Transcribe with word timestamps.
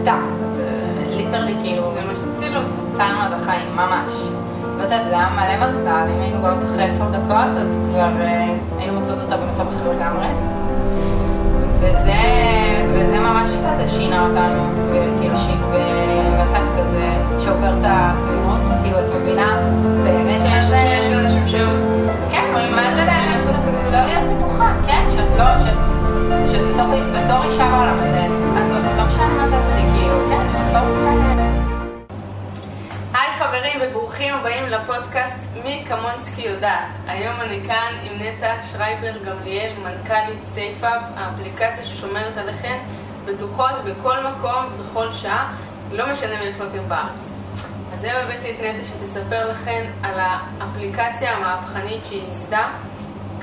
בכתה. 0.00 0.18
ליטרלי 1.08 1.54
כאילו, 1.62 1.84
אותי. 1.84 2.00
הצלנו 2.94 3.18
לה 3.18 3.26
את 3.26 3.42
החיים, 3.42 3.76
ממש. 3.76 4.12
לא 4.78 4.82
יודעת, 4.82 5.06
זה 5.08 5.14
היה 5.14 5.28
מלא 5.36 5.66
מזל, 5.66 6.06
אם 6.16 6.20
היינו 6.20 6.42
באות 6.42 6.64
אחרי 6.64 6.84
עשר 6.84 7.04
דקות, 7.04 7.56
אז 7.60 7.68
כבר 7.90 8.10
אה, 8.20 8.54
היינו 8.78 9.00
מוצאות 9.00 9.18
אותה 9.24 9.36
במצב 9.36 9.68
אחר 9.68 9.92
לגמרי. 9.92 10.26
וזה, 11.80 12.20
וזה 12.92 13.18
ממש 13.18 13.50
כזה 13.50 13.88
שינה 13.88 14.26
אותנו, 14.26 14.62
וכאילו 14.90 15.36
שיק, 15.36 15.60
ונתת 15.70 16.68
כזה 16.78 17.12
שעובר 17.44 17.72
את 17.78 17.84
התמימות, 17.84 18.60
כאילו 18.82 18.98
את 18.98 19.04
מבינה, 19.22 19.58
באמת 20.04 20.40
מה 20.50 20.62
זה, 20.62 20.76
יש 20.76 21.12
אנשים 21.12 21.48
שעוד... 21.48 21.80
כן, 22.30 22.44
מה 22.74 22.94
זה 22.94 23.04
באמת, 23.04 23.40
לא 23.92 24.00
להיות 24.00 24.36
בטוחה, 24.36 24.72
כן, 24.86 25.08
שאת 25.10 25.38
לא, 25.38 25.44
שאת, 25.58 25.90
בתור 27.14 27.44
אישה 27.44 27.64
בעולם 27.70 27.96
הזה, 27.98 28.26
את 28.56 28.69
היי 33.14 33.34
חברים 33.38 33.80
וברוכים 33.82 34.34
הבאים 34.34 34.66
לפודקאסט 34.66 35.40
מי 35.64 35.84
כמונסקי 35.88 36.42
יודעת. 36.42 36.88
היום 37.06 37.40
אני 37.40 37.60
כאן 37.66 37.94
עם 38.02 38.22
נטע 38.22 38.62
שרייבר 38.62 39.18
גמליאל, 39.18 39.72
מנכ"לית 39.82 40.46
Safeup, 40.46 41.02
האפליקציה 41.16 41.84
ששומרת 41.84 42.36
עליכם 42.36 42.78
בטוחות 43.24 43.74
בכל 43.84 44.16
מקום, 44.24 44.64
בכל 44.80 45.12
שעה, 45.12 45.52
לא 45.92 46.12
משנה 46.12 46.36
מאיפה 46.38 46.64
אתם 46.64 46.88
בארץ. 46.88 47.38
אז 47.94 48.04
היום 48.04 48.16
הבאתי 48.16 48.50
את 48.50 48.56
נטע 48.60 48.84
שתספר 48.84 49.50
לכם 49.50 49.84
על 50.02 50.20
האפליקציה 50.20 51.36
המהפכנית 51.36 52.04
שהיא 52.04 52.22
ייסדה 52.24 52.68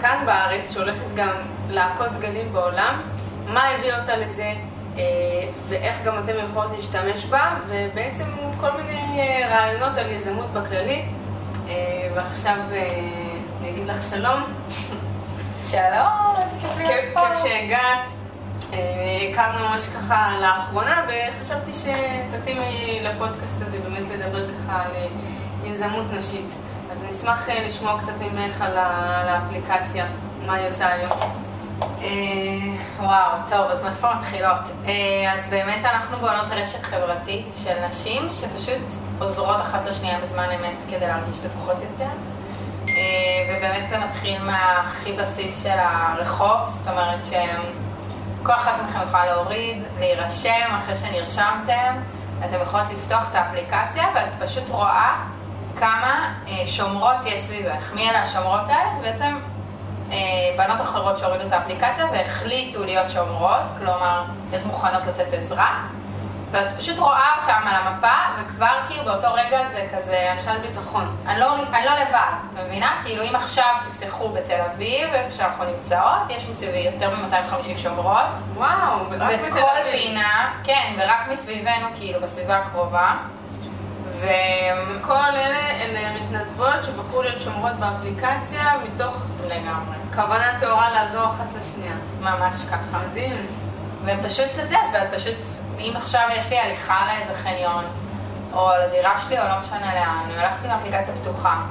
כאן 0.02 0.24
בארץ, 0.26 0.74
שהולכת 0.74 1.16
גם 1.16 1.36
להכות 1.70 2.12
גלים 2.20 2.54
בעולם, 2.54 3.02
מה 3.48 3.64
הביא 3.68 3.94
אותה 3.94 4.18
לזה, 4.18 4.54
ואיך 5.70 5.96
גם 6.04 6.14
אתם 6.26 6.34
יכולות 6.46 6.72
להשתמש 6.76 7.26
בה, 7.26 7.56
ובעצם 7.68 8.26
כל 8.60 8.72
מיני 8.72 9.20
אה, 9.20 9.48
רעיונות 9.50 9.98
על 9.98 10.12
יזמות 10.12 10.46
בכללי. 10.54 11.04
אה, 11.70 12.10
ועכשיו 12.16 12.58
אה, 12.72 12.88
אני 13.62 13.70
אגיד 13.70 13.88
לך 13.88 14.10
שלום. 14.10 14.44
שלום, 15.72 16.36
כיף 16.62 16.78
להיות 16.78 17.14
פה. 17.14 17.20
כיף 17.30 17.44
שהגעת. 17.44 18.08
אה, 18.74 19.30
הכרנו 19.32 19.70
ממש 19.70 19.88
ככה 19.88 20.40
לאחרונה, 20.42 21.06
וחשבתי 21.08 21.72
שתתאימי 21.74 23.00
לפודקאסט 23.02 23.62
הזה 23.62 23.80
באמת 23.80 24.04
לדבר 24.14 24.46
ככה 24.48 24.82
על 24.82 24.92
אה, 24.96 25.08
יזמות 25.64 26.06
נשית. 26.14 26.50
אז 26.92 27.04
נשמח 27.10 27.50
אה, 27.50 27.68
לשמוע 27.68 28.00
קצת 28.02 28.14
ממך 28.22 28.62
על 28.62 28.78
האפליקציה, 28.78 30.06
מה 30.46 30.54
היא 30.54 30.68
עושה 30.68 30.94
היום. 30.94 31.47
אה, 31.82 31.88
וואו, 33.00 33.32
טוב, 33.50 33.72
אז 33.72 33.84
מאיפה 33.84 34.14
מתחילות? 34.14 34.62
אה, 34.86 35.34
אז 35.34 35.50
באמת 35.50 35.86
אנחנו 35.86 36.18
בונות 36.18 36.46
רשת 36.52 36.84
חברתית 36.84 37.48
של 37.64 37.86
נשים 37.90 38.30
שפשוט 38.32 38.82
עוזרות 39.20 39.62
אחת 39.62 39.86
לשנייה 39.86 40.20
בזמן 40.20 40.50
אמת 40.52 40.78
כדי 40.90 41.08
להרגיש 41.08 41.36
בטוחות 41.36 41.76
יותר. 41.82 42.12
אה, 42.88 42.94
ובאמת 43.50 43.90
זה 43.90 43.98
מתחיל 44.00 44.44
מהכי 44.44 45.14
בסיס 45.14 45.64
של 45.64 45.78
הרחוב, 45.80 46.58
זאת 46.68 46.88
אומרת 46.88 47.20
שכל 47.26 48.54
אחת 48.54 48.74
מכם 48.84 49.00
יכולה 49.08 49.26
להוריד, 49.26 49.84
להירשם 50.00 50.76
אחרי 50.78 50.96
שנרשמתם, 50.96 51.96
אתם 52.40 52.58
יכולות 52.64 52.86
לפתוח 52.98 53.30
את 53.30 53.36
האפליקציה 53.36 54.06
ואת 54.16 54.50
פשוט 54.50 54.70
רואה 54.70 55.16
כמה 55.80 56.34
שומרות 56.66 57.16
יש 57.26 57.42
סביבך. 57.42 57.94
מי 57.94 58.10
אלה 58.10 58.24
השומרות 58.24 58.70
האלה? 58.70 58.98
זה 58.98 59.12
בעצם 59.12 59.36
בנות 60.58 60.82
אחרות 60.82 61.18
שהורידו 61.18 61.48
את 61.48 61.54
האפליקציה 61.54 62.06
והחליטו 62.12 62.86
להיות 62.86 63.12
שומרות, 63.12 63.64
כלומר, 63.78 64.24
להיות 64.52 64.66
מוכנות 64.66 65.04
לתת 65.08 65.34
עזרה, 65.34 65.84
ואת 66.52 66.68
פשוט 66.78 67.00
רואה 67.00 67.32
אותם 67.42 67.68
על 67.68 67.76
המפה, 67.76 68.14
וכבר 68.38 68.74
כאילו 68.88 69.04
באותו 69.04 69.34
רגע 69.34 69.60
זה 69.74 69.88
כזה, 69.98 70.34
תחושת 70.36 70.60
ביטחון. 70.62 71.18
אני 71.28 71.40
לא, 71.40 71.56
אני 71.56 71.86
לא 71.86 71.92
לבד, 71.92 72.32
את 72.54 72.66
מבינה? 72.66 73.02
כאילו 73.04 73.24
אם 73.24 73.36
עכשיו 73.36 73.76
תפתחו 73.84 74.30
בתל 74.30 74.60
אביב, 74.74 75.14
איפה 75.14 75.38
שאנחנו 75.38 75.64
נמצאות, 75.64 76.30
יש 76.30 76.46
מסביבי 76.50 76.78
יותר 76.78 77.10
מ-250 77.10 77.78
שומרות, 77.78 78.26
וואו, 78.54 79.00
רק 79.20 79.32
בתל 79.32 79.50
בכל 79.50 79.78
אביב. 79.82 79.92
פינה, 79.92 80.54
כן, 80.64 80.94
ורק 80.98 81.28
מסביבנו, 81.34 81.88
כאילו, 81.98 82.22
בסביבה 82.22 82.58
הקרובה. 82.58 83.14
מתנדבות 86.58 86.84
שבחרו 86.84 87.22
להיות 87.22 87.42
שומרות 87.42 87.72
באפליקציה 87.80 88.74
מתוך 88.84 89.16
לגמרי, 89.48 89.96
כוונה 90.16 90.60
טהורה 90.60 90.90
לעזור 90.90 91.26
אחת 91.26 91.46
לשנייה. 91.60 91.96
ממש 92.22 92.56
ככה. 92.66 93.00
מדהים. 93.12 93.46
והם 94.06 94.20
פשוט, 94.24 94.46
את 94.54 94.58
יודעת, 94.58 94.80
ואת 94.94 95.14
פשוט, 95.14 95.36
אם 95.80 95.94
עכשיו 95.96 96.22
יש 96.32 96.50
לי 96.50 96.60
הליכה 96.60 97.08
לאיזה 97.08 97.36
חניון, 97.36 97.84
או 98.54 98.70
לדירה 98.84 99.18
שלי, 99.18 99.40
או 99.40 99.44
לא 99.48 99.60
משנה 99.62 99.96
לאן, 99.96 100.20
אני 100.26 100.34
הולכת 100.34 100.66
עם 100.66 100.72
אפליקציה 100.72 101.14
פתוחה. 101.22 101.62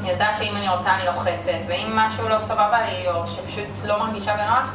אני 0.00 0.10
יודעת 0.10 0.38
שאם 0.38 0.56
אני 0.56 0.68
רוצה 0.68 0.94
אני 0.94 1.06
לוחצת, 1.06 1.60
ואם 1.68 1.92
משהו 1.94 2.28
לא 2.28 2.38
סבבה 2.38 2.82
לי, 2.82 3.08
או 3.08 3.26
שפשוט 3.26 3.68
לא 3.84 3.98
מרגישה 3.98 4.36
בנוח, 4.36 4.70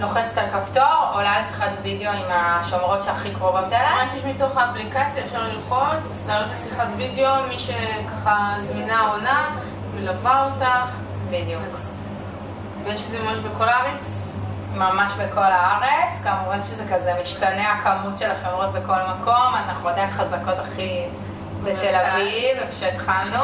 לוחצת 0.00 0.38
על 0.38 0.46
כפתור, 0.50 0.84
עולה 1.12 1.40
לשיחת 1.40 1.70
וידאו 1.82 2.12
עם 2.12 2.24
השומרות 2.30 3.02
שהכי 3.02 3.30
קרובות 3.34 3.64
אליי. 3.72 3.94
ממש 3.94 4.10
יש 4.18 4.24
מתוך 4.24 4.56
האפליקציה, 4.56 5.24
אפשר 5.24 5.42
ללחוץ, 5.42 6.24
לעלות 6.28 6.48
לשיחת 6.54 6.86
וידאו, 6.96 7.32
מי 7.48 7.58
שככה 7.58 8.54
זמינה 8.60 9.00
עונה, 9.00 9.44
מלווה 9.94 10.44
אותך. 10.44 10.90
בדיוק. 11.30 11.62
אז- 11.72 11.90
ויש 12.84 13.06
את 13.06 13.10
זה 13.10 13.18
ממש 13.22 13.38
בכל 13.38 13.68
הארץ. 13.68 14.28
ממש 14.74 15.12
בכל 15.12 15.40
הארץ, 15.42 16.14
כמובן 16.24 16.62
שזה 16.62 16.84
כזה 16.94 17.12
משתנה 17.20 17.72
הכמות 17.72 18.18
של 18.18 18.30
השומרות 18.30 18.72
בכל 18.72 18.96
מקום, 19.20 19.54
אנחנו 19.68 19.88
עדיין 19.88 20.10
חזקות 20.10 20.58
הכי 20.58 21.02
בתל 21.64 21.94
אביב, 21.96 22.56
איפה 22.58 22.72
שהתחלנו, 22.80 23.42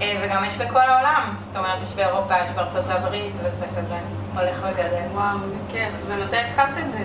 אה, 0.00 0.20
וגם 0.24 0.44
יש 0.44 0.56
בכל 0.56 0.80
העולם, 0.80 1.36
זאת 1.46 1.56
אומרת 1.56 1.82
יש 1.82 1.92
באירופה, 1.94 2.34
יש 2.44 2.50
בארצות 2.50 2.84
הברית, 2.88 3.32
וזה 3.38 3.66
כזה 3.78 3.94
הולך 4.38 4.66
וגדל. 4.70 5.06
וואו, 5.12 5.38
זה 5.38 5.56
כיף. 5.72 5.92
ומתי 6.06 6.36
התחלת 6.36 6.78
את 6.78 6.92
זה? 6.92 7.04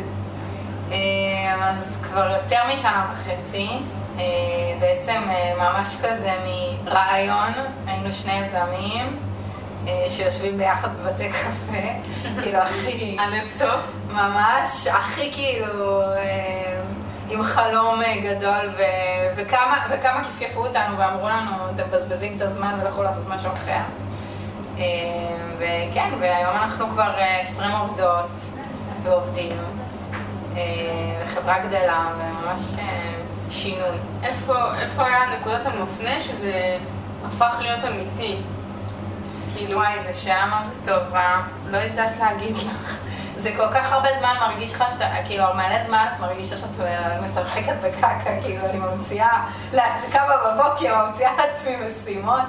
אה, 0.91 1.69
אז 1.69 1.77
כבר 2.03 2.31
יותר 2.31 2.59
משנה 2.73 3.13
וחצי, 3.13 3.69
אה, 4.19 4.23
בעצם 4.79 5.21
אה, 5.29 5.53
ממש 5.57 5.95
כזה 6.01 6.31
מרעיון, 6.85 7.53
היינו 7.87 8.13
שני 8.13 8.33
יזמים 8.33 9.17
שיושבים 10.09 10.57
ביחד 10.57 10.89
בבתי 10.97 11.29
קפה, 11.29 11.81
כאילו 12.41 12.57
הכי... 12.57 13.17
הלפטופ. 13.19 13.81
ממש, 14.13 14.87
הכי 14.87 15.31
כאילו 15.33 16.01
עם 17.29 17.43
חלום 17.43 18.01
גדול, 18.23 18.69
ו, 18.77 18.81
וכמה, 19.35 19.85
וכמה 19.89 20.23
כפכפו 20.23 20.67
אותנו 20.67 20.97
ואמרו 20.97 21.29
לנו, 21.29 21.51
אתם 21.75 21.83
מבזבזים 21.87 22.33
את 22.37 22.41
הזמן 22.41 22.79
ולכו 22.81 23.03
לעשות 23.03 23.23
משהו 23.27 23.51
אחר. 23.53 23.81
אה, 24.81 25.35
וכן, 25.57 26.09
והיום 26.19 26.55
אנחנו 26.55 26.89
כבר 26.89 27.13
אה, 27.17 27.39
20 27.39 27.71
עובדות 27.71 28.31
ועובדים, 29.03 29.57
אה, 30.57 30.61
וחברה 31.25 31.59
גדלה, 31.59 32.05
וממש 32.17 32.61
אה, 32.79 33.13
שינוי. 33.49 33.97
איפה, 34.23 34.75
איפה 34.79 35.05
היה 35.05 35.19
נקודת 35.39 35.65
המפנה 35.65 36.21
שזה 36.21 36.77
הפך 37.27 37.55
להיות 37.59 37.79
אמיתי? 37.85 38.37
כאילו, 39.55 39.77
וואי, 39.77 39.93
זו 40.13 40.21
שאלה 40.21 40.45
מה 40.45 40.63
זה 40.65 40.93
טובה, 40.93 41.41
לא 41.69 41.77
יודעת 41.77 42.11
להגיד 42.19 42.55
לך. 42.55 42.97
זה 43.37 43.51
כל 43.57 43.67
כך 43.73 43.91
הרבה 43.91 44.09
זמן 44.19 44.35
מרגיש 44.41 44.73
לך 44.73 44.83
שאתה, 44.93 45.05
כאילו, 45.27 45.43
מלא 45.53 45.85
זמן 45.87 46.05
את 46.13 46.19
מרגישה 46.19 46.57
שאת 46.57 46.81
אה, 46.81 47.17
משחקת 47.21 47.75
בקקה, 47.83 48.41
כאילו, 48.43 48.65
אני 48.65 48.79
ממציאה, 48.79 49.43
לעצמי 49.73 50.11
קמה 50.11 50.33
בבוקר, 50.45 51.05
ממציאה 51.05 51.31
לעצמי 51.37 51.75
משימות. 51.75 52.41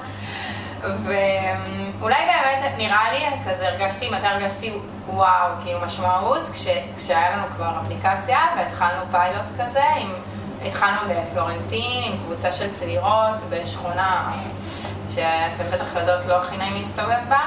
ואולי 0.83 2.15
באמת, 2.25 2.73
נראה 2.77 3.13
לי, 3.13 3.25
כזה 3.45 3.67
הרגשתי, 3.67 4.09
מתי 4.09 4.27
הרגשתי 4.27 4.73
וואו, 5.07 5.49
כאילו 5.63 5.79
משמעות, 5.85 6.49
כש, 6.53 6.67
כשהיה 6.97 7.31
לנו 7.31 7.43
כבר 7.55 7.71
אפליקציה 7.81 8.39
והתחלנו 8.57 9.01
פיילוט 9.11 9.45
כזה, 9.59 9.83
עם, 9.83 10.13
התחלנו 10.65 10.99
בפלורנטין 11.09 12.03
עם 12.03 12.17
קבוצה 12.17 12.51
של 12.51 12.73
צעירות 12.73 13.35
בשכונה 13.49 14.31
שאתם 15.09 15.63
בטח 15.73 15.95
יודעות 15.95 16.25
לא 16.25 16.37
הכי 16.37 16.57
נעים 16.57 16.73
להסתובב 16.73 17.29
בה. 17.29 17.39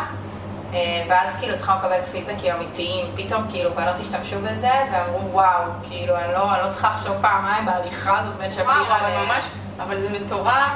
אה, 0.74 1.04
ואז 1.08 1.36
כאילו 1.40 1.54
התחלנו 1.54 1.78
לקבל 1.78 2.02
פידבקים 2.02 2.54
אמיתיים, 2.54 3.06
פתאום 3.16 3.42
כאילו 3.50 3.70
בנות 3.74 4.00
השתמשו 4.00 4.36
בזה 4.40 4.72
ואמרו 4.92 5.32
וואו, 5.32 5.62
כאילו 5.88 6.16
אני 6.16 6.32
לא, 6.32 6.54
אני 6.54 6.68
לא 6.68 6.72
צריכה 6.72 6.88
לחשוב 6.94 7.16
פעמיים 7.20 7.66
בהליכה 7.66 8.18
הזאת 8.18 8.36
בין 8.36 8.52
שפירא 8.52 9.08
ל... 9.08 9.24
ממש, 9.26 9.44
אבל 9.82 10.00
זה 10.00 10.18
מטורף 10.18 10.72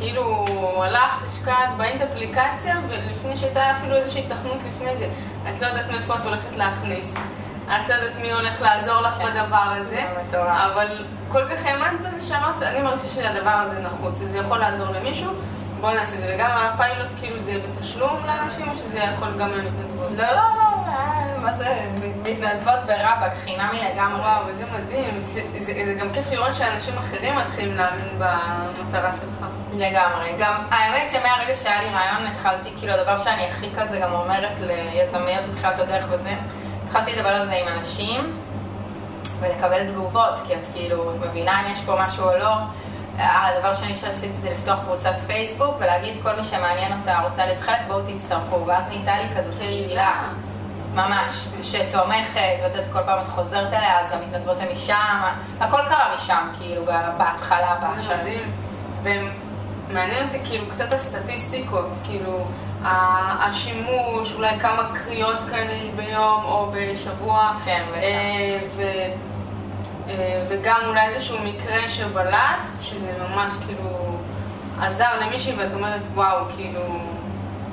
שכאילו 0.00 0.44
הלכת, 0.82 1.26
השקעת, 1.26 1.68
בנית 1.76 2.02
אפליקציה, 2.02 2.76
ולפני 2.88 3.36
שהייתה 3.36 3.70
אפילו 3.70 3.96
איזושהי 3.96 4.22
תכנות 4.28 4.56
לפני 4.66 4.96
זה, 4.96 5.08
את 5.48 5.62
לא 5.62 5.66
יודעת 5.66 5.90
מאיפה 5.90 6.14
את 6.14 6.24
הולכת 6.24 6.56
להכניס. 6.56 7.16
את 7.66 7.88
לא 7.88 7.94
יודעת 7.94 8.16
מי 8.22 8.32
הולך 8.32 8.60
לעזור 8.60 9.00
לך 9.00 9.14
כן. 9.14 9.24
בדבר 9.24 9.74
הזה. 9.76 10.04
אבל 10.32 10.86
כל 11.28 11.44
כך 11.48 11.66
האמנת 11.66 12.00
בזה 12.00 12.22
שאמרת, 12.22 12.62
אני 12.62 12.82
מרגישה 12.82 13.10
שהדבר 13.10 13.50
הזה 13.50 13.80
נחוץ, 13.80 14.14
זה 14.18 14.38
יכול 14.38 14.58
לעזור 14.58 14.86
למישהו, 14.90 15.30
בוא 15.80 15.90
נעשה 15.90 16.16
את 16.16 16.20
זה. 16.20 16.34
וגם 16.34 16.50
הפיילוט, 16.50 17.08
כאילו, 17.20 17.42
זה 17.42 17.60
בתשלום 17.78 18.16
לאנשים, 18.26 18.68
או 18.68 18.74
שזה 18.76 19.04
הכל 19.04 19.32
גם 19.38 19.50
מהמתנדבות? 19.50 20.10
לא, 20.10 20.26
לא, 20.26 20.42
לא, 20.56 20.79
מה 21.42 21.54
זה, 21.54 21.80
מתנדבות 22.22 22.78
ברבאק, 22.86 23.32
חינמי 23.44 23.80
לגמרי. 23.92 24.20
וואו, 24.20 24.48
איזה 24.48 24.64
מדהים. 24.74 25.22
זה, 25.22 25.42
זה, 25.58 25.72
זה 25.86 25.94
גם 25.94 26.12
כיף 26.12 26.30
לראות 26.30 26.54
שאנשים 26.54 26.98
אחרים 26.98 27.36
מתחילים 27.36 27.76
להאמין 27.76 28.18
במטרה 28.18 29.12
שלך. 29.12 29.46
לגמרי. 29.72 30.32
גם 30.38 30.54
האמת 30.70 31.10
שמהרגע 31.10 31.56
שהיה 31.62 31.82
לי 31.82 31.88
רעיון 31.88 32.26
התחלתי, 32.32 32.70
כאילו 32.78 32.92
הדבר 32.92 33.18
שאני 33.18 33.46
הכי 33.46 33.68
כזה 33.78 33.98
גם 33.98 34.12
אומרת 34.12 34.52
ליזמיות 34.60 35.44
בתחילת 35.52 35.78
הדרך 35.78 36.04
וזה, 36.10 36.34
התחלתי 36.86 37.16
לדבר 37.16 37.28
על 37.28 37.46
זה 37.46 37.52
עם 37.52 37.68
אנשים 37.78 38.36
ולקבל 39.40 39.88
תגובות, 39.88 40.34
כי 40.46 40.54
את 40.54 40.66
כאילו 40.74 41.12
מבינה 41.20 41.60
אם 41.60 41.72
יש 41.72 41.80
פה 41.86 41.94
משהו 41.98 42.24
או 42.24 42.38
לא. 42.38 42.54
הדבר 43.18 43.68
השני 43.68 43.96
שעשיתי 43.96 44.36
זה 44.40 44.50
לפתוח 44.50 44.78
קבוצת 44.84 45.14
פייסבוק 45.26 45.76
ולהגיד 45.80 46.14
כל 46.22 46.36
מי 46.36 46.44
שמעניין 46.44 46.92
אותה 46.92 47.20
רוצה 47.28 47.46
להתחלק 47.46 47.78
בואו 47.88 48.00
תצטרפו 48.02 48.66
ואז 48.66 48.84
נהייתה 48.88 49.18
לי 49.18 49.24
כזאת 49.36 49.58
קהילה 49.58 50.22
ממש 50.94 51.48
שתומכת 51.62 52.56
ואת 52.62 52.84
כל 52.92 52.98
פעם 53.06 53.22
את 53.22 53.28
חוזרת 53.28 53.72
אליה 53.72 54.00
אז 54.00 54.12
המתנדבות 54.12 54.56
הן 54.60 54.72
משם 54.72 55.22
הכל 55.60 55.80
קרה 55.88 56.14
משם 56.14 56.48
כאילו 56.58 56.84
בהתחלה 57.18 57.76
בשנים. 57.98 58.52
ומעניין 59.02 60.26
אותי 60.26 60.38
כאילו 60.44 60.66
קצת 60.70 60.92
הסטטיסטיקות 60.92 61.88
כאילו 62.04 62.44
השימוש, 62.84 64.32
אולי 64.34 64.60
כמה 64.60 64.90
קריאות 64.94 65.38
כאלה 65.50 65.72
יש 65.72 65.88
ביום 65.88 66.44
או 66.44 66.72
בשבוע. 66.74 67.52
כן, 67.64 67.82
בטח. 67.90 68.84
אה, 70.10 70.44
וגם 70.48 70.80
אולי 70.86 71.06
איזשהו 71.06 71.38
מקרה 71.44 71.88
שבלט, 71.88 72.70
שזה 72.80 73.12
ממש 73.28 73.52
כאילו 73.66 74.18
עזר 74.80 75.20
למישהי 75.20 75.54
ואת 75.56 75.74
אומרת 75.74 76.00
וואו, 76.14 76.44
כאילו... 76.56 76.82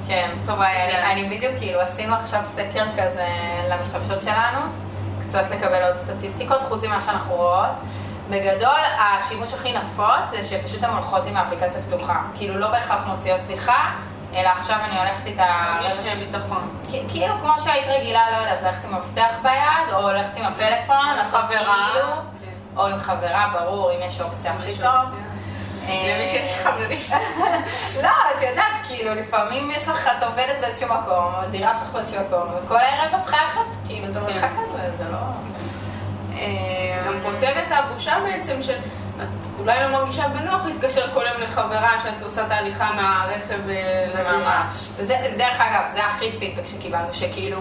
כן, 0.08 0.30
טוב, 0.46 0.62
אני, 0.62 1.12
אני 1.12 1.38
בדיוק 1.38 1.54
כאילו 1.60 1.80
עשינו 1.80 2.16
עכשיו 2.16 2.42
סקר 2.46 2.86
כזה 2.98 3.28
למשתמשות 3.70 4.22
שלנו, 4.22 4.60
קצת 5.30 5.44
לקבל 5.52 5.84
עוד 5.84 5.96
סטטיסטיקות, 5.98 6.62
חוץ 6.62 6.84
ממה 6.84 7.02
שאנחנו 7.02 7.36
רואות. 7.36 7.70
בגדול, 8.30 8.80
השימוש 9.00 9.54
הכי 9.54 9.74
נפוץ 9.74 10.30
זה 10.32 10.44
שפשוט 10.44 10.84
הן 10.84 10.90
הולכות 10.90 11.22
עם 11.28 11.38
האפליקציה 11.38 11.82
פתוחה. 11.88 12.22
כאילו 12.38 12.60
לא 12.60 12.72
בהכרח 12.72 13.08
מוציאות 13.08 13.42
שיחה, 13.48 13.92
אלא 14.36 14.50
עכשיו 14.50 14.78
אני 14.84 15.00
הולכת 15.00 15.26
איתה... 15.26 15.46
יש 15.86 15.94
לי 16.18 16.26
ביטחון. 16.26 16.78
כאילו 17.10 17.34
כמו 17.42 17.54
שהיית 17.64 17.88
רגילה, 17.88 18.32
לא 18.32 18.38
יודעת, 18.38 18.64
ללכת 18.64 18.86
עם 18.86 18.96
המפתח 18.96 19.36
ביד, 19.44 19.94
או 19.94 20.10
ללכת 20.10 20.38
עם 20.38 20.46
הפלאפון, 20.46 21.16
לעשות 21.18 21.42
כאילו, 21.48 22.08
או 22.78 22.88
עם 22.88 23.00
חברה, 23.00 23.48
ברור, 23.60 23.92
אם 23.92 23.98
יש 24.02 24.22
אופציה 24.22 24.54
הכי 24.54 24.76
טוב. 24.78 25.20
למי 25.88 26.28
שיש 26.28 26.56
חברים. 26.64 27.00
לא, 28.04 28.10
את 28.38 28.44
יודעת, 28.50 28.74
כאילו, 28.88 29.16
לפעמים 29.16 29.72
יש 29.72 29.88
לך, 29.88 30.10
את 30.18 30.24
עובדת 30.24 30.56
באיזשהו 30.62 30.88
מקום, 30.88 31.34
או 31.36 31.50
דירה 31.52 31.74
שלך 31.74 31.90
באיזשהו 31.94 32.22
מקום, 32.28 32.50
וכל 32.66 32.78
הערב 32.78 33.22
את 33.22 33.26
חייכת, 33.26 33.88
כאילו, 33.88 34.12
את 34.12 34.16
המרחק 34.16 34.50
הזה, 34.58 34.98
זה 34.98 35.04
לא... 35.12 35.18
גם 37.08 37.14
פותר 37.24 37.52
את 37.52 37.72
הבושה 37.72 38.18
בעצם 38.24 38.64
של... 38.64 38.78
את 39.18 39.60
אולי 39.60 39.80
לא 39.82 39.88
מרגישה 39.88 40.28
בנוח 40.28 40.66
להתקשר 40.66 41.14
כל 41.14 41.24
יום 41.34 41.42
לחברה 41.42 42.00
שאת 42.04 42.24
עושה 42.24 42.46
את 42.46 42.52
ההליכה 42.52 42.92
מהרכב 42.94 43.68
לדירה. 43.68 44.38
ממש. 44.38 44.90
דרך 45.38 45.62
אגב, 45.62 45.82
זה 45.94 46.06
הכי 46.06 46.32
פידבק 46.32 46.66
שקיבלנו, 46.66 47.14
שכאילו... 47.14 47.60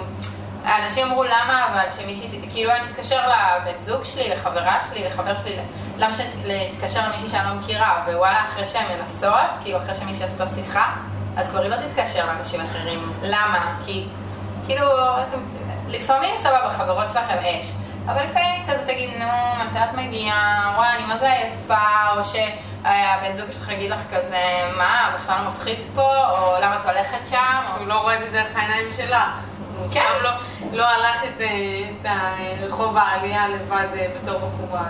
אנשים 0.67 1.07
אמרו 1.07 1.25
למה, 1.25 1.67
אבל 1.73 1.85
שמישהי, 1.97 2.29
כאילו 2.53 2.71
אני 2.71 2.91
אתקשר 2.91 3.29
לבן 3.29 3.81
זוג 3.81 4.05
שלי, 4.05 4.29
לחברה 4.29 4.79
שלי, 4.91 5.05
לחבר 5.05 5.37
שלי, 5.43 5.57
למה 5.97 6.13
שתתקשר 6.13 7.09
למישהי 7.09 7.29
שאני 7.31 7.49
לא 7.49 7.55
מכירה, 7.55 8.03
ווואלה, 8.07 8.45
אחרי 8.45 8.67
שהן 8.67 8.85
מנסות, 8.99 9.51
כאילו 9.63 9.79
אחרי 9.79 9.95
שמישהי 9.95 10.25
עשתה 10.25 10.45
שיחה, 10.55 10.93
אז 11.37 11.49
כבר 11.49 11.61
היא 11.61 11.71
לא 11.71 11.77
תתקשר 11.77 12.27
לאנשים 12.27 12.61
אחרים. 12.61 13.13
למה? 13.23 13.77
כי, 13.85 14.07
כאילו, 14.67 14.87
אתם, 15.29 15.39
לפעמים 15.89 16.37
סבבה, 16.37 16.71
חברות 16.71 17.07
שלכם 17.13 17.37
אש, 17.39 17.73
אבל 18.07 18.25
לפעמים 18.25 18.67
כזה 18.69 18.87
תגיד, 18.87 19.11
נו, 19.19 19.65
מתי 19.65 19.79
את 19.79 19.95
מגיעה, 19.95 20.73
וואי, 20.77 20.89
אני 20.97 21.07
מה 21.07 21.19
זה 21.19 21.33
עייפה, 21.33 22.13
או 22.17 22.25
שהבן 22.25 23.35
זוג 23.35 23.51
שלך 23.51 23.71
יגיד 23.71 23.91
לך 23.91 24.01
כזה, 24.15 24.71
מה, 24.77 25.11
בכלל 25.15 25.37
מפחיד 25.49 25.79
פה, 25.95 26.27
או 26.31 26.55
למה 26.63 26.77
את 26.81 26.87
הולכת 26.87 27.27
שם, 27.31 27.63
או... 27.69 27.79
הוא 27.79 27.87
לא 27.87 27.95
רואה 27.95 28.15
את 28.15 28.21
זה 28.21 28.31
דרך 28.31 28.57
העיניים 28.57 28.89
שלך. 28.97 29.47
כן. 29.91 30.01
לא, 30.23 30.31
לא 30.73 30.85
הלך 30.85 31.25
את, 31.25 31.41
אה, 31.41 31.47
את 32.01 32.07
הרחוב 32.63 32.97
העלייה 32.97 33.49
לבד 33.49 33.87
אה, 33.99 34.07
בתור 34.23 34.39
בחורה. 34.39 34.87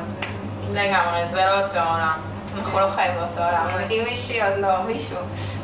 לגמרי, 0.73 1.21
זה 1.31 1.45
לא 1.47 1.65
אותו 1.65 1.79
עולם. 1.79 2.21
אנחנו 2.57 2.81
לא 2.81 2.87
חיים 2.95 3.15
באותו 3.15 3.43
עולם. 3.43 3.67
אם 3.91 4.03
מישהי 4.11 4.43
עוד 4.43 4.59
לא, 4.59 4.83
מישהו 4.87 5.17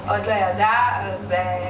עוד 0.08 0.26
לא 0.26 0.32
ידע, 0.32 0.70
אז 1.02 1.32
אה. 1.32 1.68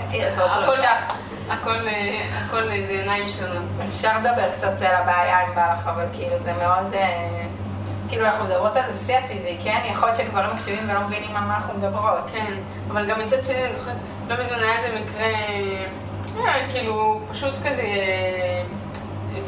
הכל, 1.50 2.62
זה 2.86 2.92
עיניים 2.92 3.28
שונות. 3.28 3.64
אפשר 3.90 4.18
לדבר 4.18 4.50
קצת 4.56 4.82
על 4.82 4.94
הבעיה 4.94 5.40
עם 5.40 5.54
בעלך, 5.54 5.86
אבל 5.86 6.04
כאילו 6.12 6.38
זה 6.38 6.52
מאוד... 6.52 6.94
כאילו 8.08 8.26
אנחנו 8.26 8.44
מדברות 8.44 8.76
על 8.76 8.82
זה 8.86 9.06
שיא 9.06 9.16
הטבעי, 9.16 9.58
כן? 9.64 9.80
יכול 9.90 10.08
להיות 10.08 10.18
שכבר 10.18 10.46
לא 10.46 10.54
מקשיבים 10.54 10.90
ולא 10.90 11.00
מבינים 11.00 11.36
על 11.36 11.44
מה 11.44 11.56
אנחנו 11.56 11.74
מדברות. 11.78 12.30
כן, 12.32 12.54
אבל 12.90 13.10
גם 13.10 13.20
מצד 13.20 13.44
שני, 13.44 13.64
אני 13.64 13.74
זוכרת, 13.74 13.96
לא 14.28 14.44
מזמן 14.44 14.58
היה 14.58 14.78
איזה 14.78 15.00
מקרה... 15.00 15.26
אה, 16.40 16.66
כאילו, 16.72 17.20
פשוט 17.30 17.54
כזה 17.64 17.82
אה, 17.82 18.62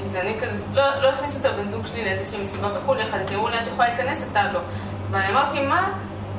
גזעני 0.05 0.35
כזה, 0.41 0.57
לא, 0.73 0.83
לא 1.03 1.09
הכניסו 1.09 1.39
את 1.39 1.45
הבן 1.45 1.69
זוג 1.69 1.87
שלי 1.87 2.05
לאיזושהי 2.05 2.43
מסיבה 2.43 2.69
בחו"ל 2.69 3.01
יחד, 3.01 3.19
אמרו 3.35 3.49
לי, 3.49 3.59
את 3.59 3.67
יכולה 3.67 3.89
להיכנס, 3.89 4.29
אתה 4.33 4.53
לא. 4.53 4.61
ואני 5.11 5.33
אמרתי, 5.33 5.67
מה? 5.67 5.89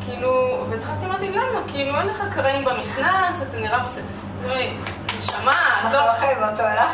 כאילו, 0.06 0.66
והתחלתי, 0.70 1.06
אמרתי, 1.06 1.30
למה? 1.30 1.60
כאילו, 1.68 2.00
אין 2.00 2.08
לך 2.08 2.24
קרעים 2.34 2.66
במכנס, 2.66 3.44
אתה 3.50 3.60
נראה 3.60 3.80
בסדר. 3.80 4.06
נשמה, 5.20 5.52
את 5.88 5.94
לא... 5.94 6.02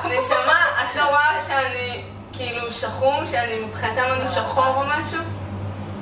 נשמה, 0.19 0.59
את 0.81 0.95
לא 0.95 1.09
רואה 1.09 1.41
שאני 1.47 2.03
כאילו 2.33 2.71
שחום, 2.71 3.27
שאני 3.27 3.63
מבחינתם 3.65 4.03
אני 4.13 4.27
שחור 4.27 4.67
או 4.67 4.81
משהו? 4.85 5.19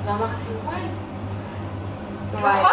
ואמרתי, 0.04 0.50
וואי. 0.64 0.99
נכון, 2.34 2.72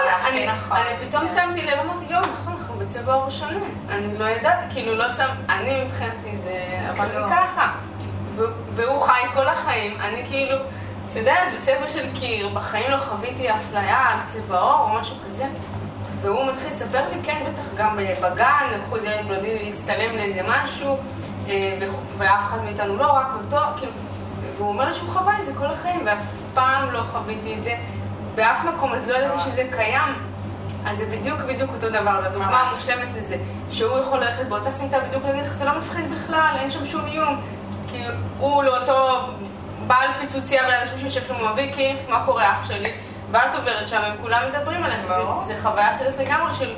אני 0.72 1.08
פתאום 1.08 1.28
שמתי 1.28 1.66
לב, 1.66 1.80
אמרתי, 1.80 2.14
יואו, 2.14 2.22
נכון. 2.22 2.58
בצבע 2.80 3.14
עור 3.14 3.30
שונה. 3.30 3.66
אני 3.90 4.18
לא 4.18 4.26
יודעת, 4.26 4.60
כאילו 4.70 4.96
לא 4.96 5.10
שם, 5.12 5.30
אני 5.50 5.84
מבחינתי 5.84 6.38
זה, 6.44 6.80
אבל 6.92 7.20
לא 7.20 7.26
ככה. 7.30 7.72
והוא 8.76 9.02
חי 9.02 9.22
כל 9.34 9.48
החיים, 9.48 10.02
אני 10.02 10.26
כאילו, 10.26 10.58
את 11.08 11.16
יודעת, 11.16 11.48
בצבע 11.60 11.90
של 11.90 12.06
קיר, 12.14 12.50
בחיים 12.50 12.92
לא 12.92 12.98
חוויתי 12.98 13.52
אפליה 13.52 13.98
על 13.98 14.20
צבע 14.26 14.60
עור 14.60 14.80
או 14.80 15.00
משהו 15.00 15.16
כזה. 15.28 15.46
והוא 16.22 16.46
מתחיל 16.46 16.70
לספר 16.70 17.02
לי, 17.10 17.24
כן, 17.24 17.44
בטח 17.46 17.64
גם 17.76 17.98
בגן, 18.22 18.68
לקחו 18.76 18.96
איזה 18.96 19.08
ילד 19.08 19.28
בלעדי 19.28 19.66
להצטלם 19.66 20.16
לאיזה 20.16 20.42
משהו, 20.48 20.98
אה, 21.48 21.78
ואף 22.18 22.46
אחד 22.46 22.64
מאיתנו 22.64 22.98
לא, 22.98 23.12
רק 23.12 23.28
אותו, 23.34 23.66
כאילו, 23.78 23.92
והוא 24.58 24.70
אומר 24.70 24.86
לי 24.86 24.96
שהוא 24.96 25.10
חווה 25.10 25.40
את 25.40 25.46
זה 25.46 25.54
כל 25.58 25.66
החיים, 25.66 26.02
ואף 26.06 26.20
פעם 26.54 26.92
לא 26.92 27.02
חוויתי 27.12 27.56
את 27.60 27.64
זה 27.64 27.76
באף 28.38 28.66
מקום, 28.66 28.94
אז 28.94 29.08
לא 29.08 29.18
ידעתי 29.18 29.40
שזה 29.40 29.64
קיים. 29.78 30.14
אז 30.86 30.98
זה 30.98 31.06
בדיוק 31.06 31.40
בדיוק 31.40 31.72
אותו 31.74 31.90
דבר, 31.90 32.22
זו 32.24 32.30
דוגמה 32.30 32.70
מושלמת 32.74 33.08
לזה. 33.18 33.38
שהוא 33.72 34.00
יכול 34.00 34.20
ללכת 34.20 34.46
באותה 34.46 34.72
סמטה 34.72 35.00
בדיוק 35.00 35.24
להגיד 35.26 35.46
לך, 35.46 35.54
זה 35.54 35.66
לא 35.66 35.78
מפחיד 35.78 36.12
בכלל, 36.12 36.56
אין 36.60 36.72
שם 36.72 36.86
שום 36.86 37.06
איום. 37.06 37.42
כי 37.88 38.04
הוא 38.40 38.64
לאותו 38.64 39.20
בעל 39.88 40.10
פיצוצייה 40.20 40.64
ולאנשים 40.68 41.00
שיושב 41.00 41.28
שם 41.28 41.52
מביא 41.52 41.74
כיף, 41.74 42.10
מה 42.10 42.26
קורה 42.26 42.52
אח 42.52 42.68
שלי? 42.68 42.92
ואת 43.32 43.56
עוברת 43.56 43.88
שם, 43.88 44.02
הם 44.02 44.18
כולם 44.22 44.42
מדברים 44.50 44.84
עליך, 44.84 45.08
זה, 45.08 45.22
זה 45.48 45.62
חוויה 45.62 45.96
אחרת 45.96 46.14
לגמרי 46.20 46.54
של 46.54 46.74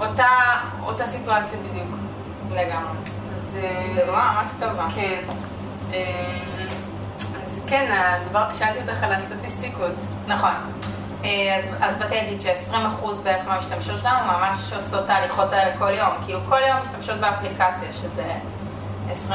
אותה, 0.00 0.28
אותה 0.82 1.08
סיטואציה 1.08 1.58
בדיוק. 1.58 1.88
לגמרי. 2.50 2.98
אז... 3.38 3.58
דוגמה 3.96 4.32
ממש 4.40 4.50
טובה. 4.60 4.86
כן. 4.94 5.20
אה, 5.94 6.00
אז 7.44 7.62
כן, 7.66 7.92
הדבר, 7.98 8.44
שאלתי 8.58 8.78
אותך 8.78 9.02
על 9.02 9.12
הסטטיסטיקות. 9.12 9.94
נכון. 10.26 10.50
אה, 11.26 11.56
אז, 11.56 11.64
אז 11.80 11.98
באתי 11.98 12.14
להגיד 12.14 12.40
ש-20% 12.40 13.06
בערך 13.24 13.46
מהמשתמשות 13.46 14.00
שלנו 14.00 14.26
ממש 14.26 14.72
עושות 14.76 15.04
את 15.04 15.10
ההליכות 15.10 15.52
האלה 15.52 15.78
כל 15.78 15.90
יום. 15.90 16.10
כאילו 16.24 16.40
כל 16.48 16.58
יום 16.68 16.76
משתמשות 16.82 17.20
באפליקציה, 17.20 17.92
שזה 17.92 18.32
20% 19.28 19.32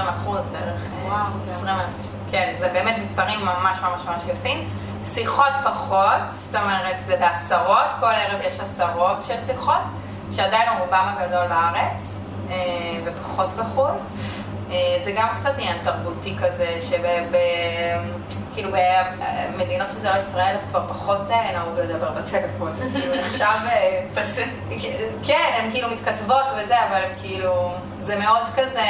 בערך. 0.51 0.81
אה, 0.93 1.07
וואו, 1.07 1.55
20 1.57 1.67
אלף. 1.67 1.85
כן, 2.31 2.53
זה 2.59 2.69
באמת 2.73 2.97
מספרים 2.97 3.39
ממש 3.39 3.77
ממש 3.81 4.01
ממש 4.05 4.23
יפים. 4.33 4.69
שיחות 5.13 5.53
פחות, 5.63 6.21
זאת 6.45 6.55
אומרת 6.55 6.95
זה 7.05 7.17
בעשרות, 7.17 7.87
כל 7.99 8.05
ערב 8.05 8.39
יש 8.43 8.59
עשרות 8.59 9.23
של 9.23 9.45
שיחות, 9.45 9.81
שעדיין 10.35 10.69
רובם 10.79 11.15
הגדול 11.17 11.47
בארץ, 11.47 12.03
אה, 12.49 12.55
ופחות 13.05 13.49
בחו"ל. 13.49 13.93
זה 15.05 15.11
גם 15.17 15.27
קצת 15.39 15.53
עניין 15.57 15.77
תרבותי 15.83 16.35
כזה, 16.41 16.77
שב... 16.81 17.05
כאילו 18.53 18.69
במדינות 19.55 19.91
שזה 19.91 20.09
לא 20.09 20.17
ישראל, 20.17 20.55
אז 20.55 20.61
כבר 20.69 20.87
פחות 20.89 21.31
אה, 21.31 21.51
נהוג 21.51 21.79
לדבר 21.79 22.11
בטלפון. 22.11 22.71
כאילו 22.93 23.13
עכשיו... 23.13 23.55
אה. 23.65 24.03
כן, 25.25 25.59
הן 25.59 25.71
כאילו 25.71 25.87
מתכתבות 25.89 26.45
וזה, 26.57 26.75
אבל 26.87 26.95
הם 26.95 27.11
כאילו... 27.21 27.71
זה 28.05 28.19
מאוד 28.19 28.43
כזה... 28.55 28.81